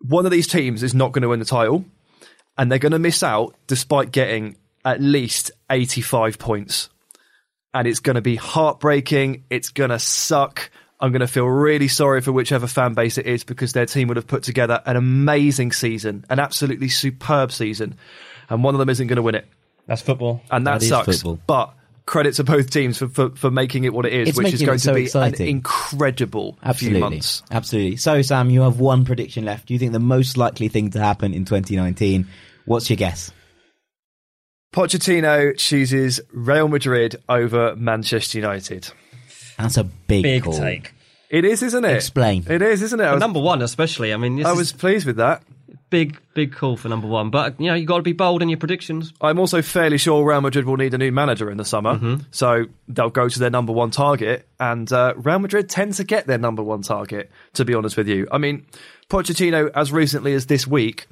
[0.08, 1.86] one of these teams is not going to win the title,
[2.58, 6.90] and they're going to miss out despite getting at least eighty-five points,
[7.74, 9.46] and it's going to be heartbreaking.
[9.50, 10.70] It's going to suck.
[11.00, 14.08] I'm going to feel really sorry for whichever fan base it is because their team
[14.08, 17.98] would have put together an amazing season, an absolutely superb season,
[18.50, 19.46] and one of them isn't going to win it.
[19.86, 20.42] That's football.
[20.50, 21.24] and that, That sucks.
[21.46, 21.74] But
[22.06, 24.62] credit to both teams for, for, for making it what it is, It's which is
[24.62, 25.42] going it to be exciting.
[25.42, 27.00] an incredible few Absolutely.
[27.00, 27.44] months.
[27.52, 27.96] Absolutely.
[27.98, 29.68] So, Sam, you have one prediction left.
[29.68, 32.28] Do you think the most likely thing to happen in 2019?
[32.66, 33.32] What's your guess?
[34.74, 38.90] Pochettino chooses Real Madrid over Manchester United.
[39.58, 40.54] That's a big, Big call.
[40.58, 40.94] take.
[41.30, 41.96] It is, isn't it?
[41.96, 42.46] Explain.
[42.50, 43.04] It is, isn't it?
[43.04, 44.14] I was, Number one, especially.
[44.14, 45.44] I mean, this I is was pleased with that.
[45.94, 47.30] Big, big call for number one.
[47.30, 49.14] But you know, you got to be bold in your predictions.
[49.22, 52.16] I'm also fairly sure Real Madrid will need a new manager in the summer, Mm-hmm.
[52.32, 54.48] so they'll go to their number one target.
[54.60, 57.30] And uh, Real Madrid tend to get their number one target.
[57.54, 58.66] To be honest with you, I mean,
[59.08, 61.06] Pochettino, as recently as this week,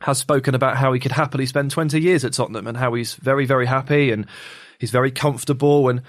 [0.00, 3.14] has spoken about how he could happily spend 20 years at Tottenham and how he's
[3.14, 4.26] very, very happy and
[4.80, 5.88] he's very comfortable.
[5.88, 6.02] And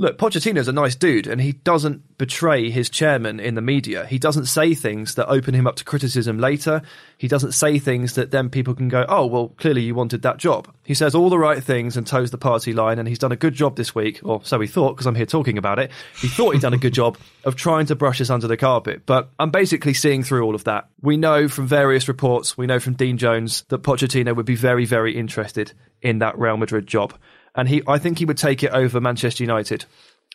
[0.00, 4.06] look, Pochettino's a nice dude and he doesn't betray his chairman in the media.
[4.06, 6.80] He doesn't say things that open him up to criticism later.
[7.18, 10.38] He doesn't say things that then people can go, oh, well, clearly you wanted that
[10.38, 10.74] job.
[10.86, 13.36] He says all the right things and toes the party line and he's done a
[13.36, 15.90] good job this week, or so he thought, because I'm here talking about it.
[16.18, 19.02] He thought he'd done a good job of trying to brush this under the carpet,
[19.04, 20.88] but I'm basically seeing through all of that.
[21.02, 24.86] We know from various reports, we know from Dean Jones that Pochettino would be very,
[24.86, 27.12] very interested in that Real Madrid job
[27.54, 29.84] and he I think he would take it over Manchester United.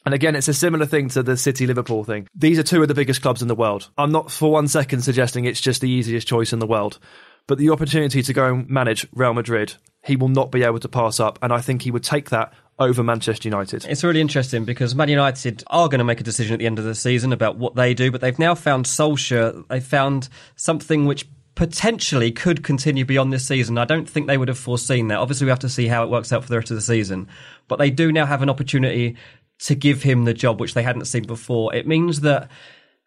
[0.05, 2.27] And again, it's a similar thing to the City Liverpool thing.
[2.35, 3.89] These are two of the biggest clubs in the world.
[3.97, 6.99] I'm not for one second suggesting it's just the easiest choice in the world,
[7.47, 9.73] but the opportunity to go and manage Real Madrid,
[10.03, 12.53] he will not be able to pass up, and I think he would take that
[12.77, 13.85] over Manchester United.
[13.85, 16.77] It's really interesting because Man United are going to make a decision at the end
[16.77, 19.67] of the season about what they do, but they've now found Solskjaer.
[19.69, 23.77] They've found something which potentially could continue beyond this season.
[23.77, 25.19] I don't think they would have foreseen that.
[25.19, 27.27] Obviously, we have to see how it works out for the rest of the season,
[27.67, 29.15] but they do now have an opportunity
[29.59, 31.73] to give him the job, which they hadn't seen before.
[31.73, 32.49] It means that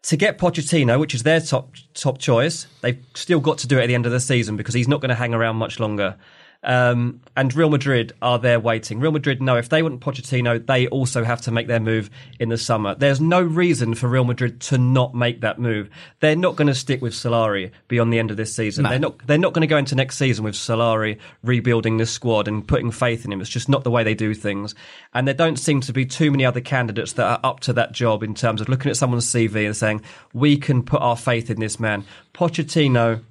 [0.04, 3.82] to get Pochettino, which is their top top choice, they've still got to do it
[3.82, 6.16] at the end of the season because he's not going to hang around much longer.
[6.64, 8.98] Um, and Real Madrid are there waiting.
[8.98, 12.48] Real Madrid know if they want Pochettino, they also have to make their move in
[12.48, 12.96] the summer.
[12.96, 15.88] There's no reason for Real Madrid to not make that move.
[16.18, 18.84] They're not going to stick with Solari beyond the end of this season.
[18.84, 19.24] They're not.
[19.26, 22.90] They're not going to go into next season with Solari rebuilding this squad and putting
[22.90, 23.40] faith in him.
[23.40, 24.74] It's just not the way they do things.
[25.14, 27.92] And there don't seem to be too many other candidates that are up to that
[27.92, 31.50] job in terms of looking at someone's CV and saying we can put our faith
[31.50, 32.04] in this man.
[32.34, 33.22] Pochettino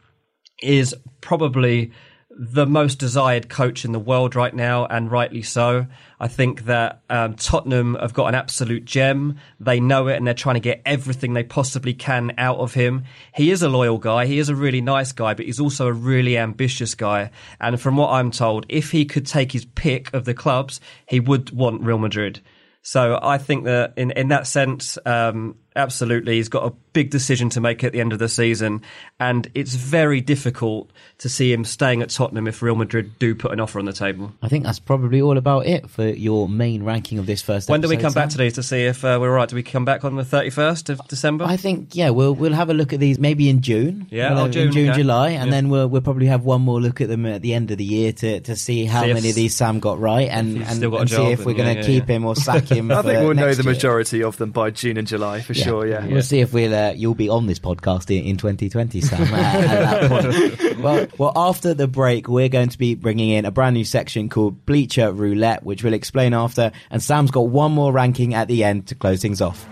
[0.62, 1.92] is probably
[2.40, 5.88] the most desired coach in the world right now, and rightly so.
[6.20, 9.38] I think that um, Tottenham have got an absolute gem.
[9.60, 13.06] They know it, and they're trying to get everything they possibly can out of him.
[13.34, 14.28] He is a loyal guy.
[14.28, 17.32] He is a really nice guy, but he's also a really ambitious guy.
[17.60, 21.20] And from what I'm told, if he could take his pick of the clubs, he
[21.20, 22.42] would want Real Madrid.
[22.84, 27.50] So I think that in, in that sense, um, absolutely, he's got a big decision
[27.52, 28.82] to make at the end of the season,
[29.20, 33.52] and it's very difficult to see him staying at Tottenham if Real Madrid do put
[33.52, 34.32] an offer on the table.
[34.42, 37.70] I think that's probably all about it for your main ranking of this first.
[37.70, 38.38] When do we episode, come back Sam.
[38.38, 39.48] today to see if uh, we're all right?
[39.50, 41.46] Do we come back on the thirty first of December?
[41.46, 44.08] I think yeah, we'll we'll have a look at these maybe in June.
[44.10, 44.98] Yeah, We'll oh, June, in June, okay.
[45.02, 45.52] July, and Yeah.
[45.52, 47.84] then we'll we'll probably have one more look at them at the end of the
[47.86, 51.02] year to, to see how See many of these Sam got right, and and, got
[51.02, 52.16] and see job if we're and- going to yeah, keep yeah.
[52.16, 52.92] him or sack him.
[52.98, 53.74] I think we'll know next the year.
[53.74, 55.67] majority of them by June and July for sure.
[55.68, 56.06] Yeah.
[56.06, 59.22] We'll see if we'll uh, you'll be on this podcast in, in 2020, Sam.
[59.34, 60.80] at that point.
[60.80, 64.30] Well, well, after the break, we're going to be bringing in a brand new section
[64.30, 66.72] called Bleacher Roulette, which we'll explain after.
[66.90, 69.68] And Sam's got one more ranking at the end to close things off.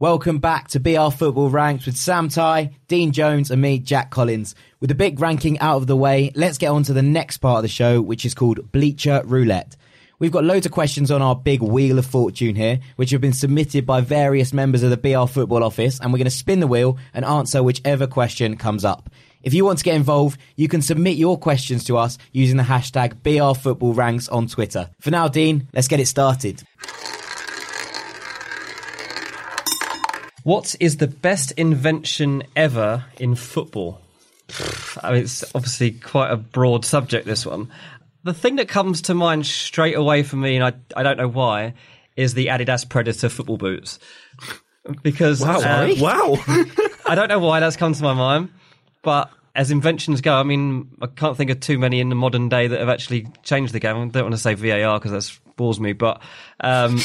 [0.00, 4.54] Welcome back to BR Football Ranks with Sam Tighe, Dean Jones, and me, Jack Collins.
[4.80, 7.58] With the big ranking out of the way, let's get on to the next part
[7.58, 9.76] of the show, which is called Bleacher Roulette.
[10.20, 13.32] We've got loads of questions on our big wheel of fortune here, which have been
[13.32, 16.66] submitted by various members of the BR Football Office, and we're going to spin the
[16.66, 19.08] wheel and answer whichever question comes up.
[19.42, 22.64] If you want to get involved, you can submit your questions to us using the
[22.64, 24.90] hashtag BR Football Ranks on Twitter.
[25.00, 26.62] For now, Dean, let's get it started.
[30.42, 34.02] What is the best invention ever in football?
[35.02, 37.70] I mean, it's obviously quite a broad subject, this one.
[38.24, 41.28] The thing that comes to mind straight away for me, and I, I don't know
[41.28, 41.74] why,
[42.16, 43.98] is the Adidas Predator football boots.
[45.02, 45.58] Because Wow.
[45.60, 46.38] uh, wow.
[47.06, 48.48] I don't know why that's come to my mind,
[49.02, 52.48] but as inventions go, I mean, I can't think of too many in the modern
[52.48, 53.94] day that have actually changed the game.
[53.94, 56.22] I don't want to say VAR because that bores me, but
[56.60, 56.98] um,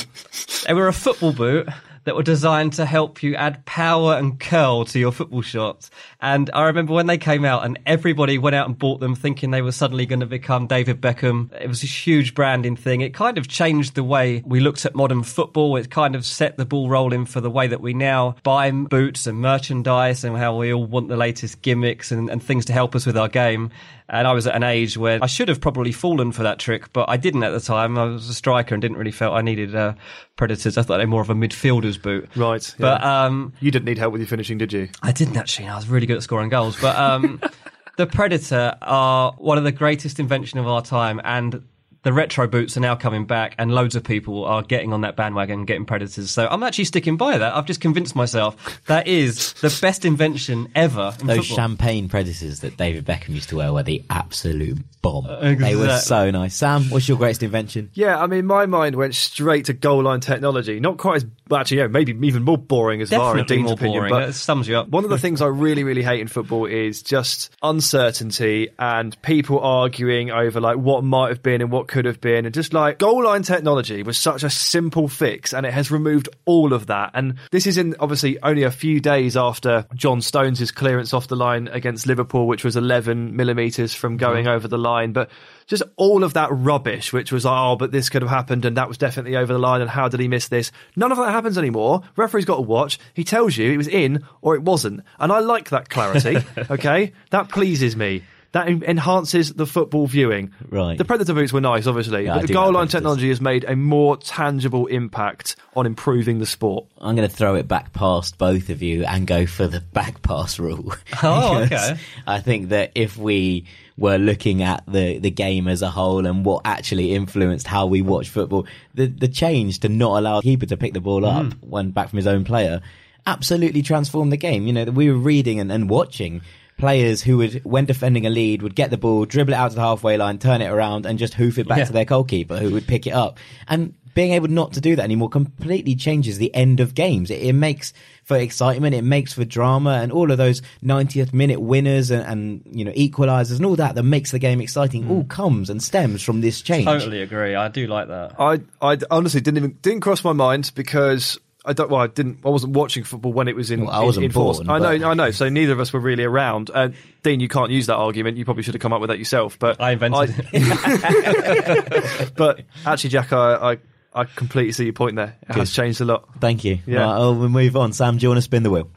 [0.66, 1.68] they were a football boot
[2.06, 5.92] that were designed to help you add power and curl to your football shots.
[6.22, 9.52] And I remember when they came out and everybody went out and bought them thinking
[9.52, 11.52] they were suddenly going to become David Beckham.
[11.60, 13.02] It was a huge branding thing.
[13.02, 15.76] It kind of changed the way we looked at modern football.
[15.76, 19.28] It kind of set the ball rolling for the way that we now buy boots
[19.28, 22.96] and merchandise and how we all want the latest gimmicks and, and things to help
[22.96, 23.72] us with our game.
[24.08, 26.94] And I was at an age where I should have probably fallen for that trick,
[26.94, 27.98] but I didn't at the time.
[27.98, 29.96] I was a striker and didn't really feel I needed uh,
[30.36, 30.78] predators.
[30.78, 32.30] I thought they were more of a midfielder's boot.
[32.36, 34.90] Right, But um, you didn't need help with your finishing, did you?
[35.02, 35.68] I didn't actually.
[35.68, 36.80] I was really good at scoring goals.
[36.80, 37.42] But um,
[37.98, 41.64] the Predator are one of the greatest invention of our time, and
[42.06, 45.18] the retro boots are now coming back, and loads of people are getting on that
[45.18, 46.32] bandwagon and getting Predators.
[46.32, 47.54] So I'm actually sticking by that.
[47.56, 51.14] I've just convinced myself that is the best invention ever.
[51.20, 51.56] In Those football.
[51.58, 55.26] champagne predators that David Beckham used to wear were the absolute bomb.
[55.26, 56.56] exact- They were so nice.
[56.56, 57.90] Sam, what's your greatest invention?
[57.94, 60.80] Yeah, I mean, my mind went straight to goal line technology.
[60.80, 63.66] Not quite as, well, actually, yeah, maybe even more boring as far in Definitely Dean's
[63.66, 64.00] more opinion.
[64.00, 64.12] boring.
[64.14, 64.90] But That sums you up.
[64.90, 69.60] One of the things I really, really hate in football is just uncertainty and people
[69.60, 73.00] arguing over like what might have been and what could have been, and just like
[73.00, 77.12] goal line technology was such a simple fix, and it has removed all of that.
[77.14, 81.38] And this is in obviously only a few days after John Stones' clearance off the
[81.38, 84.26] line against Liverpool, which was 11 millimeters from mm-hmm.
[84.26, 85.30] going over the line, but
[85.68, 88.90] just all of that rubbish, which was, oh, but this could have happened and that
[88.90, 90.74] was definitely over the line and how did he miss this?
[90.98, 92.04] None of that happens anymore.
[92.18, 93.00] Referee's got to watch.
[93.14, 95.00] He tells you it was in or it wasn't.
[95.18, 96.40] And I like that clarity.
[96.70, 97.14] okay.
[97.30, 98.24] That pleases me.
[98.56, 100.54] That enhances the football viewing.
[100.70, 100.98] Right.
[100.98, 103.66] The Predator boots were nice, obviously, Yeah, I but the goal line technology has made
[103.66, 106.86] a more tangible impact on improving the sport.
[106.98, 110.22] I'm going to throw it back past both of you and go for the back
[110.22, 110.94] pass rule.
[111.22, 111.98] Oh, okay.
[112.26, 113.66] I think that if we
[113.98, 118.02] were looking at the, the game as a whole and what actually influenced how we
[118.02, 121.46] watch football, the, the change to not allow the keeper to pick the ball up
[121.46, 121.54] Mm.
[121.62, 122.82] when back from his own player
[123.28, 124.66] absolutely transformed the game.
[124.68, 126.42] You know, we were reading and, and watching
[126.78, 129.76] players who would, when defending a lead, would get the ball, dribble it out to
[129.76, 131.86] the halfway line, turn it around and just hoof it back Yeah.
[131.86, 133.40] to their goalkeeper who would pick it up.
[133.68, 137.30] And being able not to do that anymore completely changes the end of games.
[137.30, 141.62] It, it makes for excitement, it makes for drama, and all of those 90th minute
[141.62, 145.12] winners and, and you know equalizers and all that that makes the game exciting mm.
[145.12, 146.86] all comes and stems from this change.
[146.86, 147.54] Totally agree.
[147.54, 148.40] I do like that.
[148.40, 151.90] I, I honestly didn't even didn't cross my mind because I don't.
[151.90, 152.40] Well, I didn't.
[152.46, 153.82] I wasn't watching football when it was in.
[153.82, 154.58] Well, I wasn't in, in force.
[154.60, 155.00] born, I know.
[155.00, 155.32] but- I know.
[155.32, 156.70] So neither of us were really around.
[156.74, 156.90] Uh,
[157.24, 158.38] Dean, you can't use that argument.
[158.38, 159.58] You probably should have come up with that yourself.
[159.58, 162.32] But I invented it.
[162.36, 163.78] but actually, Jack, I, I
[164.14, 165.36] I completely see your point there.
[165.50, 166.30] It has changed a lot.
[166.40, 166.80] Thank you.
[166.86, 167.00] Yeah.
[167.00, 167.92] Right, oh, we'll move on.
[167.94, 168.90] Sam, do you want to spin the wheel?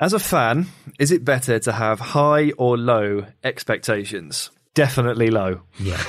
[0.00, 0.66] As a fan,
[0.98, 4.50] is it better to have high or low expectations?
[4.78, 5.62] Definitely low.
[5.80, 6.00] Yeah.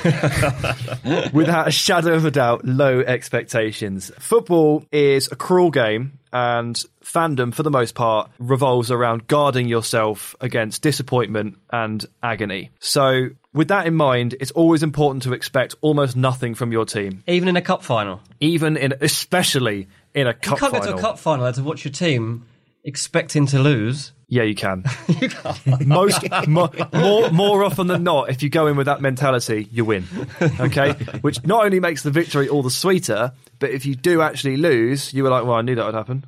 [1.34, 4.12] Without a shadow of a doubt, low expectations.
[4.19, 10.36] Football is a cruel game, and fandom, for the most part, revolves around guarding yourself
[10.39, 12.69] against disappointment and agony.
[12.79, 17.23] So, with that in mind, it's always important to expect almost nothing from your team,
[17.25, 18.21] Even in a cup final.
[18.39, 20.67] even in, especially in a cup final.
[20.67, 20.86] You can't final.
[20.86, 22.45] go to a cup final and to watch your team
[22.84, 24.12] expecting to lose.
[24.29, 24.83] Yeah, you can.
[25.85, 29.83] Most mo- more more often than not, if you go in with that mentality, you
[29.85, 30.05] win.
[30.59, 34.57] Okay, which not only makes the victory all the sweeter, but if you do actually
[34.57, 36.25] lose, you were like, "Well, I knew that would happen,"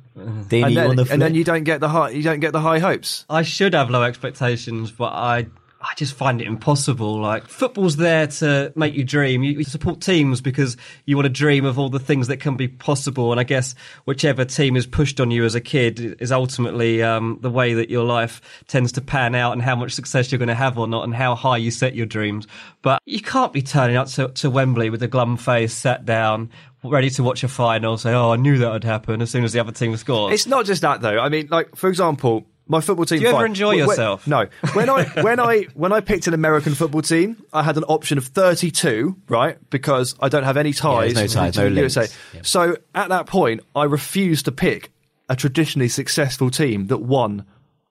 [0.48, 2.52] Dean, and then, on the and then you don't get the high you don't get
[2.52, 3.24] the high hopes.
[3.30, 5.46] I should have low expectations, but I
[5.82, 7.20] I just find it impossible.
[7.20, 9.42] Like football's there to make you dream.
[9.42, 12.56] You, you support teams because you want to dream of all the things that can
[12.56, 13.32] be possible.
[13.32, 17.38] And I guess whichever team is pushed on you as a kid is ultimately um,
[17.40, 20.48] the way that your life tends to pan out and how much success you're going
[20.48, 22.46] to have or not, and how high you set your dreams.
[22.82, 26.50] But you can't be turning up to, to Wembley with a glum face, sat down.
[26.84, 29.52] Ready to watch a final, say, "Oh, I knew that would happen." As soon as
[29.52, 31.20] the other team scores, It's not just that though.
[31.20, 33.18] I mean, like for example, my football team.
[33.18, 33.46] Do you ever fine.
[33.46, 34.26] enjoy Wh- wh- yourself?
[34.26, 34.46] No.
[34.74, 38.18] When I when I when I picked an American football team, I had an option
[38.18, 39.58] of thirty two, right?
[39.70, 41.14] Because I don't have any ties.
[41.14, 41.96] there's no ties, to no the links.
[41.96, 42.14] USA.
[42.34, 42.40] Yeah.
[42.44, 44.92] So at that point, I refused to pick
[45.28, 47.44] a traditionally successful team that won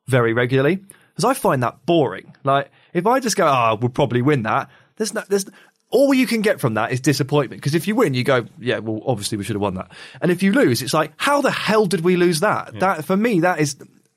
[0.08, 0.80] very regularly
[1.10, 2.36] because I find that boring.
[2.44, 5.46] Like if I just go, "Ah, we'll probably win that," there's no, there's
[5.90, 7.62] all you can get from that is disappointment.
[7.62, 10.32] Because if you win, you go, "Yeah, well, obviously we should have won that," and
[10.32, 13.42] if you lose, it's like, "How the hell did we lose that?" That for me,
[13.42, 13.76] that is.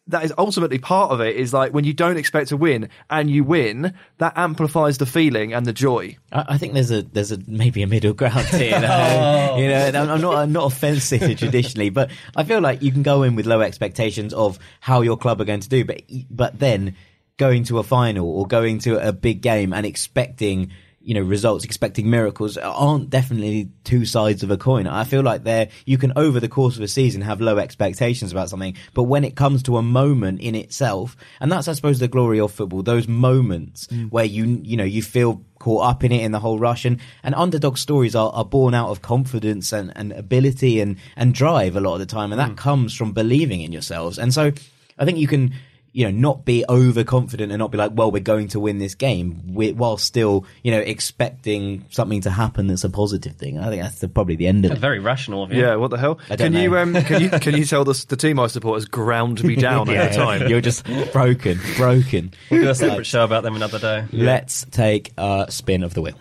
[0.08, 1.36] That is ultimately part of it.
[1.36, 5.54] Is like when you don't expect to win and you win, that amplifies the feeling
[5.54, 6.18] and the joy.
[6.30, 8.74] I, I think there's a there's a maybe a middle ground here.
[8.74, 12.60] You know, you know and I'm, I'm not I'm not offensive traditionally, but I feel
[12.60, 15.68] like you can go in with low expectations of how your club are going to
[15.68, 16.96] do, but but then
[17.36, 20.70] going to a final or going to a big game and expecting
[21.04, 24.86] you know results, expecting miracles aren't definitely two sides of a coin.
[24.86, 28.32] I feel like there you can over the course of a season have low expectations
[28.32, 31.98] about something, but when it comes to a moment in itself, and that's I suppose
[31.98, 34.10] the glory of football, those moments mm.
[34.10, 37.00] where you you know you feel caught up in it in the whole rush and,
[37.22, 41.74] and underdog stories are, are born out of confidence and, and ability and, and drive
[41.74, 42.56] a lot of the time and that mm.
[42.56, 44.18] comes from believing in yourselves.
[44.18, 44.52] And so
[44.98, 45.54] I think you can
[45.94, 48.96] you know, not be overconfident and not be like, well, we're going to win this
[48.96, 53.60] game while still, you know, expecting something to happen that's a positive thing.
[53.60, 54.78] I think that's the, probably the end of it.
[54.78, 55.62] Very rational of you.
[55.62, 56.18] Yeah, what the hell?
[56.28, 58.74] I don't can you um, can you can you tell the, the team I support
[58.76, 60.48] has ground me down Yeah, at the time?
[60.48, 62.34] You're just broken, broken.
[62.50, 64.04] We'll do a separate show about them another day.
[64.10, 66.18] Let's take a spin of the wheel.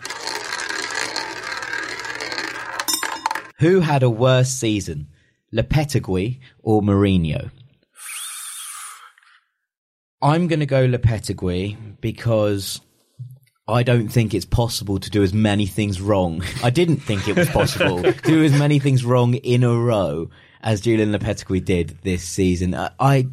[3.58, 5.08] Who had a worse season,
[5.52, 7.50] Lopetegui or Mourinho?
[10.24, 12.80] I'm going to go Lopetegui because
[13.68, 16.42] I don't think it's possible to do as many things wrong.
[16.62, 20.30] I didn't think it was possible to do as many things wrong in a row
[20.62, 22.74] as Julian Lopetegui did this season.
[22.74, 23.26] I, I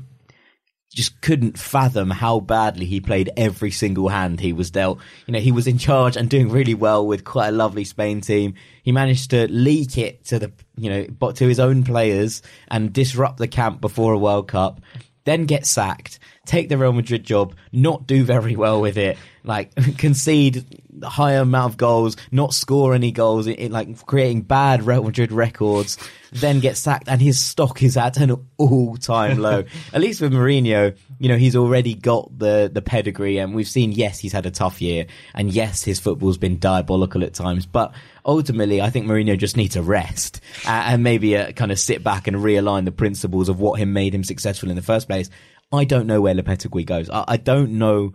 [0.93, 4.99] just couldn't fathom how badly he played every single hand he was dealt.
[5.27, 8.19] You know, he was in charge and doing really well with quite a lovely Spain
[8.19, 8.55] team.
[8.83, 12.91] He managed to leak it to the, you know, but to his own players and
[12.91, 14.81] disrupt the camp before a World Cup,
[15.23, 19.73] then get sacked, take the Real Madrid job, not do very well with it, like
[19.97, 24.83] concede a higher amount of goals, not score any goals, it, it, like creating bad
[24.83, 25.97] Real Madrid records,
[26.31, 29.63] then get sacked, and his stock is at an all-time low.
[29.93, 33.91] at least with Mourinho, you know, he's already got the the pedigree, and we've seen,
[33.91, 37.93] yes, he's had a tough year, and yes, his football's been diabolical at times, but
[38.25, 42.03] ultimately, I think Mourinho just needs a rest uh, and maybe uh, kind of sit
[42.03, 45.29] back and realign the principles of what him made him successful in the first place.
[45.71, 47.09] I don't know where Lopetegui goes.
[47.09, 48.13] I, I don't know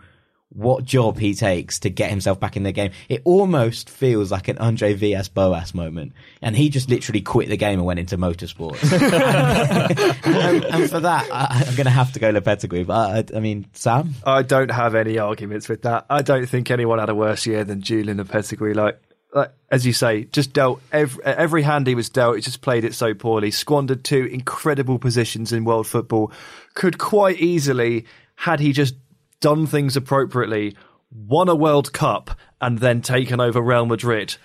[0.50, 2.92] what job he takes to get himself back in the game.
[3.08, 6.12] It almost feels like an Andre Villas Boas moment.
[6.40, 8.80] And he just literally quit the game and went into motorsports.
[10.24, 12.86] and, and for that, I, I'm going to have to go Lopetegui.
[12.86, 14.14] But I, I mean, Sam?
[14.24, 16.06] I don't have any arguments with that.
[16.08, 18.74] I don't think anyone had a worse year than Julian Lopetegui.
[18.74, 19.00] Like,
[19.34, 22.36] like as you say, just dealt every, every hand he was dealt.
[22.36, 23.50] He just played it so poorly.
[23.50, 26.32] Squandered two incredible positions in world football.
[26.74, 28.06] Could quite easily,
[28.36, 28.94] had he just
[29.40, 30.76] done things appropriately,
[31.10, 34.36] won a World Cup and then taken over Real Madrid.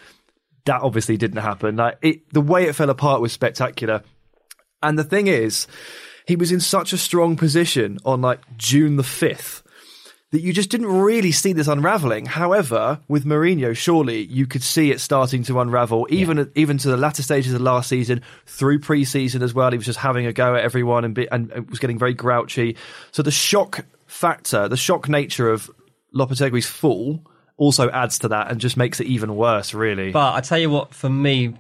[0.65, 1.75] That obviously didn't happen.
[1.77, 4.03] Like it, the way it fell apart was spectacular.
[4.83, 5.67] And the thing is,
[6.27, 9.60] he was in such a strong position on like June the 5th
[10.31, 12.25] that you just didn't really see this unraveling.
[12.25, 16.45] However, with Mourinho, surely you could see it starting to unravel, even yeah.
[16.55, 19.71] even to the latter stages of last season, through pre-season as well.
[19.71, 22.77] He was just having a go at everyone and, be, and was getting very grouchy.
[23.11, 25.69] So the shock factor, the shock nature of
[26.15, 27.21] Lopetegui's fall
[27.57, 30.11] also adds to that and just makes it even worse, really.
[30.11, 31.55] But I tell you what, for me,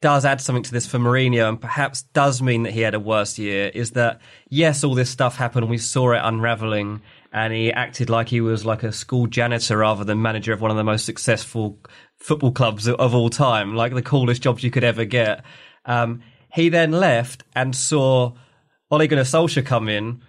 [0.00, 3.00] does add something to this for Mourinho and perhaps does mean that he had a
[3.00, 5.68] worse year is that, yes, all this stuff happened.
[5.68, 7.02] We saw it unraveling
[7.32, 10.70] and he acted like he was like a school janitor rather than manager of one
[10.70, 11.78] of the most successful
[12.16, 15.44] football clubs of all time, like the coolest jobs you could ever get.
[15.84, 16.22] Um,
[16.52, 18.32] he then left and saw
[18.90, 20.22] Ole Gunnar Solskjaer come in,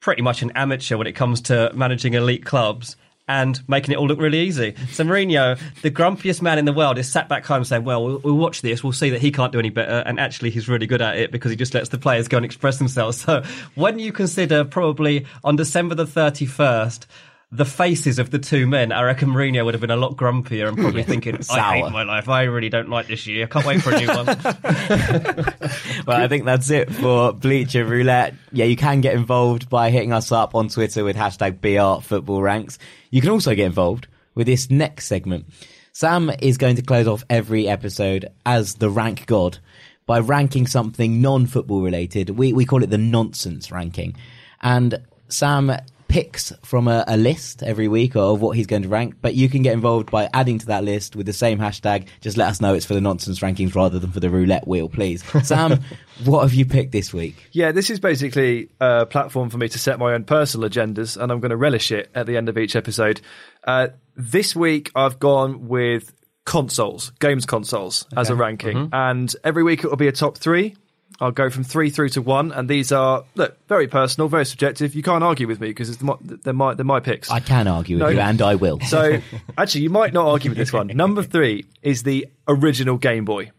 [0.00, 2.96] pretty much an amateur when it comes to managing elite clubs
[3.28, 4.74] and making it all look really easy.
[4.90, 8.18] So Mourinho, the grumpiest man in the world, is sat back home saying, "Well, we'll,
[8.18, 8.82] we'll watch this.
[8.82, 11.30] We'll see that he can't do any better, and actually he's really good at it
[11.30, 13.42] because he just lets the players go and express themselves." So
[13.74, 17.06] when you consider probably on December the thirty first.
[17.50, 20.68] The faces of the two men, I reckon Mourinho would have been a lot grumpier
[20.68, 22.28] and probably thinking, I hate my life.
[22.28, 23.44] I really don't like this year.
[23.44, 24.26] I can't wait for a new one.
[26.06, 28.34] well, I think that's it for Bleacher Roulette.
[28.52, 32.42] Yeah, you can get involved by hitting us up on Twitter with hashtag BR Football
[32.42, 32.78] Ranks.
[33.10, 35.46] You can also get involved with this next segment.
[35.92, 39.58] Sam is going to close off every episode as the rank god
[40.06, 42.30] by ranking something non-football related.
[42.30, 44.14] We we call it the nonsense ranking,
[44.62, 45.72] and Sam
[46.08, 49.48] picks from a, a, list every week of what he's going to rank, but you
[49.48, 52.06] can get involved by adding to that list with the same hashtag.
[52.20, 54.88] Just let us know it's for the nonsense rankings rather than for the roulette wheel,
[54.88, 55.22] please.
[55.46, 55.80] Sam,
[56.24, 57.48] what have you picked this week?
[57.52, 61.30] Yeah, this is basically a platform for me to set my own personal agendas, and
[61.30, 63.20] I'm going to relish it at the end of each episode.
[63.64, 66.12] Uh, this week, I've gone with
[66.44, 68.20] consoles, games consoles, okay.
[68.20, 68.94] as a ranking, mm-hmm.
[68.94, 70.74] and every week it will be a top three.
[71.20, 74.94] I'll go from three through to one, and these are look very personal, very subjective.
[74.94, 77.30] You can't argue with me because they're my they're my picks.
[77.30, 78.08] I can argue with no.
[78.10, 78.78] you, and I will.
[78.88, 79.20] So
[79.58, 80.86] actually, you might not argue with this one.
[80.88, 83.50] Number three is the original Game Boy.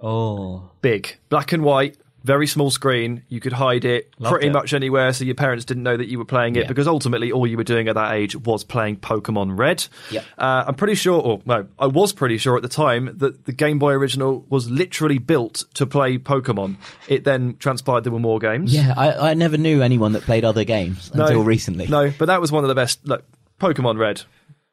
[0.00, 1.96] Oh, big black and white,
[2.28, 3.22] very small screen.
[3.28, 4.52] You could hide it Loved pretty it.
[4.52, 6.68] much anywhere, so your parents didn't know that you were playing it Yeah.
[6.68, 9.86] because ultimately all you were doing at that age was playing Pokemon Red.
[10.10, 10.24] Yep.
[10.38, 13.52] Uh, I'm pretty sure, or no, I was pretty sure at the time that the
[13.52, 16.76] Game Boy original was literally built to play Pokemon.
[17.08, 18.74] It then transpired there were more games.
[18.74, 21.86] Yeah, I, I never knew anyone that played other games No, until recently.
[21.88, 23.06] No, but that was one of the best.
[23.08, 23.24] Look,
[23.60, 24.22] Pokemon Red.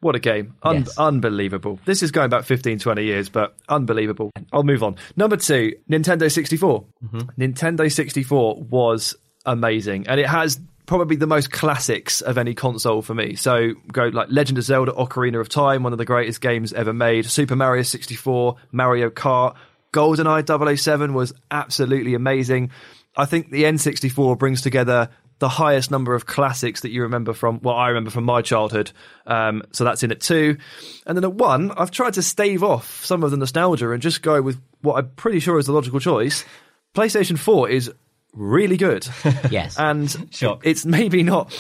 [0.06, 0.54] What a game.
[0.62, 0.98] Un- Yes.
[1.00, 1.80] Unbelievable.
[1.86, 4.30] This is going back 15, 20 years, but unbelievable.
[4.54, 4.98] I'll move on.
[5.16, 6.86] Number two, Nintendo 64.
[7.04, 7.42] Mm-hmm.
[7.42, 9.16] Nintendo 64 was
[9.48, 10.08] amazing.
[10.08, 13.34] And it has probably the most classics of any console for me.
[13.34, 16.94] So go like Legend of Zelda Ocarina of Time, one of the greatest games ever
[16.94, 17.26] made.
[17.26, 19.56] Super Mario 64, Mario Kart,
[19.92, 22.70] GoldenEye 007 was absolutely amazing.
[23.18, 25.10] I think the N64 brings together
[25.40, 28.92] the highest number of classics that you remember from what I remember from my childhood.
[29.28, 30.58] Um, so that's in at two.
[31.06, 34.22] And then at one, I've tried to stave off some of the nostalgia and just
[34.22, 36.46] go with what I'm pretty sure is the logical choice.
[36.94, 37.92] PlayStation 4 is
[38.34, 39.08] really good.
[39.52, 39.78] Yes.
[39.78, 40.62] And Shock.
[40.66, 41.54] it's maybe not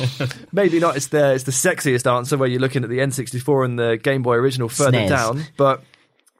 [0.51, 3.77] maybe not it's the it's the sexiest answer where you're looking at the N64 and
[3.79, 5.09] the Game Boy original further SNES.
[5.09, 5.83] down, but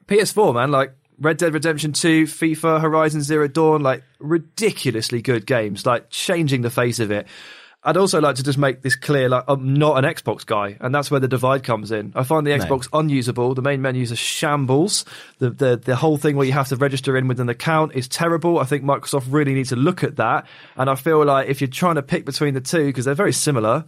[0.08, 5.86] PS4 man, like Red Dead Redemption 2, FIFA, Horizon Zero Dawn, like ridiculously good games,
[5.86, 7.26] like changing the face of it.
[7.82, 10.92] I'd also like to just make this clear, like I'm not an Xbox guy, and
[10.92, 12.12] that's where the divide comes in.
[12.16, 12.64] I find the No.
[12.64, 13.54] Xbox unusable.
[13.54, 15.04] The main menus are shambles.
[15.38, 18.08] The, the the whole thing where you have to register in with an account is
[18.08, 18.58] terrible.
[18.58, 20.46] I think Microsoft really needs to look at that.
[20.76, 23.32] And I feel like if you're trying to pick between the two, because they're very
[23.32, 23.84] similar,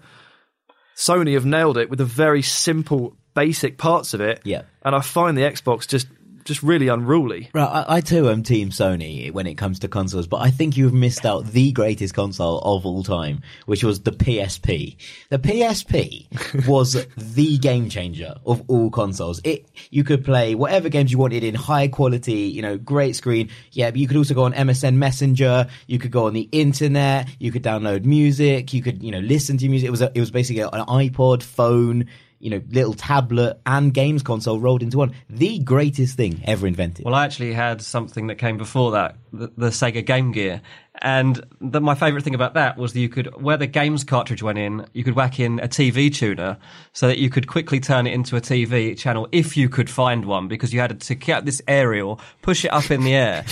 [0.96, 4.40] Sony have nailed it with the very simple, basic parts of it.
[4.44, 4.62] Yeah.
[4.82, 6.06] And I find the Xbox just
[6.48, 7.50] just really unruly.
[7.52, 10.76] Right, I, I too am Team Sony when it comes to consoles, but I think
[10.76, 14.96] you've missed out the greatest console of all time, which was the PSP.
[15.28, 19.40] The PSP was the game changer of all consoles.
[19.44, 23.50] It you could play whatever games you wanted in high quality, you know, great screen.
[23.72, 25.68] Yeah, but you could also go on MSN Messenger.
[25.86, 27.28] You could go on the internet.
[27.38, 28.72] You could download music.
[28.72, 29.86] You could, you know, listen to music.
[29.86, 32.08] It was a, it was basically an iPod, phone
[32.40, 35.14] you know, little tablet and games console rolled into one.
[35.28, 37.04] The greatest thing ever invented.
[37.04, 40.62] Well, I actually had something that came before that, the, the Sega Game Gear.
[41.02, 44.42] And the, my favourite thing about that was that you could, where the games cartridge
[44.42, 46.56] went in, you could whack in a TV tuner
[46.92, 50.24] so that you could quickly turn it into a TV channel if you could find
[50.24, 53.44] one because you had to get this aerial, push it up in the air.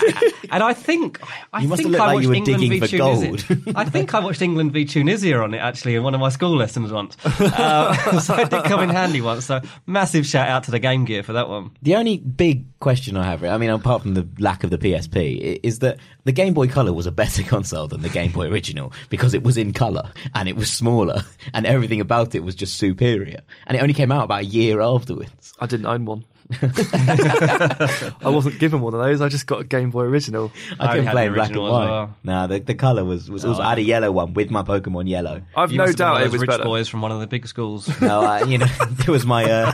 [0.50, 1.20] and I think,
[1.52, 3.62] I You must think have I like watched were England v Tunisia.
[3.76, 6.56] I think I watched England v Tunisia on it actually in one of my school
[6.56, 7.16] lessons once.
[7.60, 9.46] Uh, so it did come in handy once.
[9.46, 11.70] So massive shout out to the Game Gear for that one.
[11.82, 15.60] The only big question I have, I mean, apart from the lack of the PSP,
[15.62, 18.92] is that the Game Boy Color was a better console than the Game Boy Original
[19.08, 21.22] because it was in color and it was smaller
[21.54, 23.40] and everything about it was just superior.
[23.66, 25.52] And it only came out about a year afterwards.
[25.60, 26.24] I didn't own one.
[26.62, 29.20] I wasn't given one of those.
[29.20, 30.50] I just got a Game Boy Original.
[30.80, 31.70] I I couldn't had play in black and white.
[31.70, 32.16] well.
[32.24, 35.08] Nah, the, the color was, was also, I had a yellow one with my Pokemon
[35.08, 35.42] Yellow.
[35.54, 36.64] I've You no must have been one doubt it was rich better.
[36.64, 37.88] boys from one of the big schools.
[38.00, 39.72] No, I, you know, it was my, uh,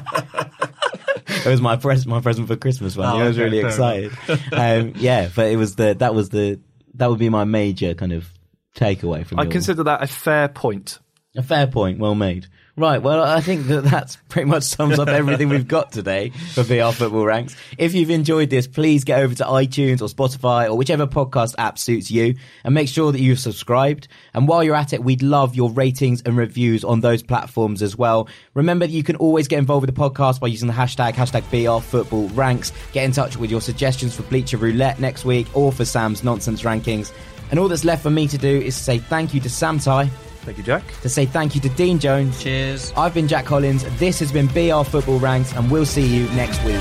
[1.27, 3.09] it was my present, my present for Christmas one.
[3.09, 4.12] Oh, I was okay, really excited.
[4.53, 6.61] um, yeah, but it was the, that was the,
[6.97, 8.26] that would be my major kind of
[8.74, 9.42] takeaway from that.
[9.42, 10.99] I your- consider that a fair point.
[11.36, 12.47] A fair point, well made.
[12.79, 16.62] Right, well, I think that that's pretty much sums up everything we've got today for
[16.62, 17.57] BR Football Ranks.
[17.79, 21.79] If you've enjoyed this, please get over to iTunes or Spotify or whichever podcast app
[21.79, 24.09] suits you and make sure that you've subscribed.
[24.35, 27.97] And while you're at it, we'd love your ratings and reviews on those platforms as
[27.97, 28.29] well.
[28.53, 31.49] Remember that you can always get involved with the podcast by using the hashtag, hashtag
[31.51, 32.72] BR Football Ranks.
[32.93, 36.61] Get in touch with your suggestions for Bleacher Roulette next week or for Sam's Nonsense
[36.61, 37.11] Rankings.
[37.51, 40.11] And all that's left for me to do is say thank you to Sam Tighe
[40.47, 40.84] Thank you, Jack.
[41.03, 42.40] to say thank you to Dean Jones.
[42.40, 42.92] Cheers.
[42.97, 43.84] I've been Jack Collins.
[43.99, 46.80] This has been BR Football Ranks, and we'll see you next week.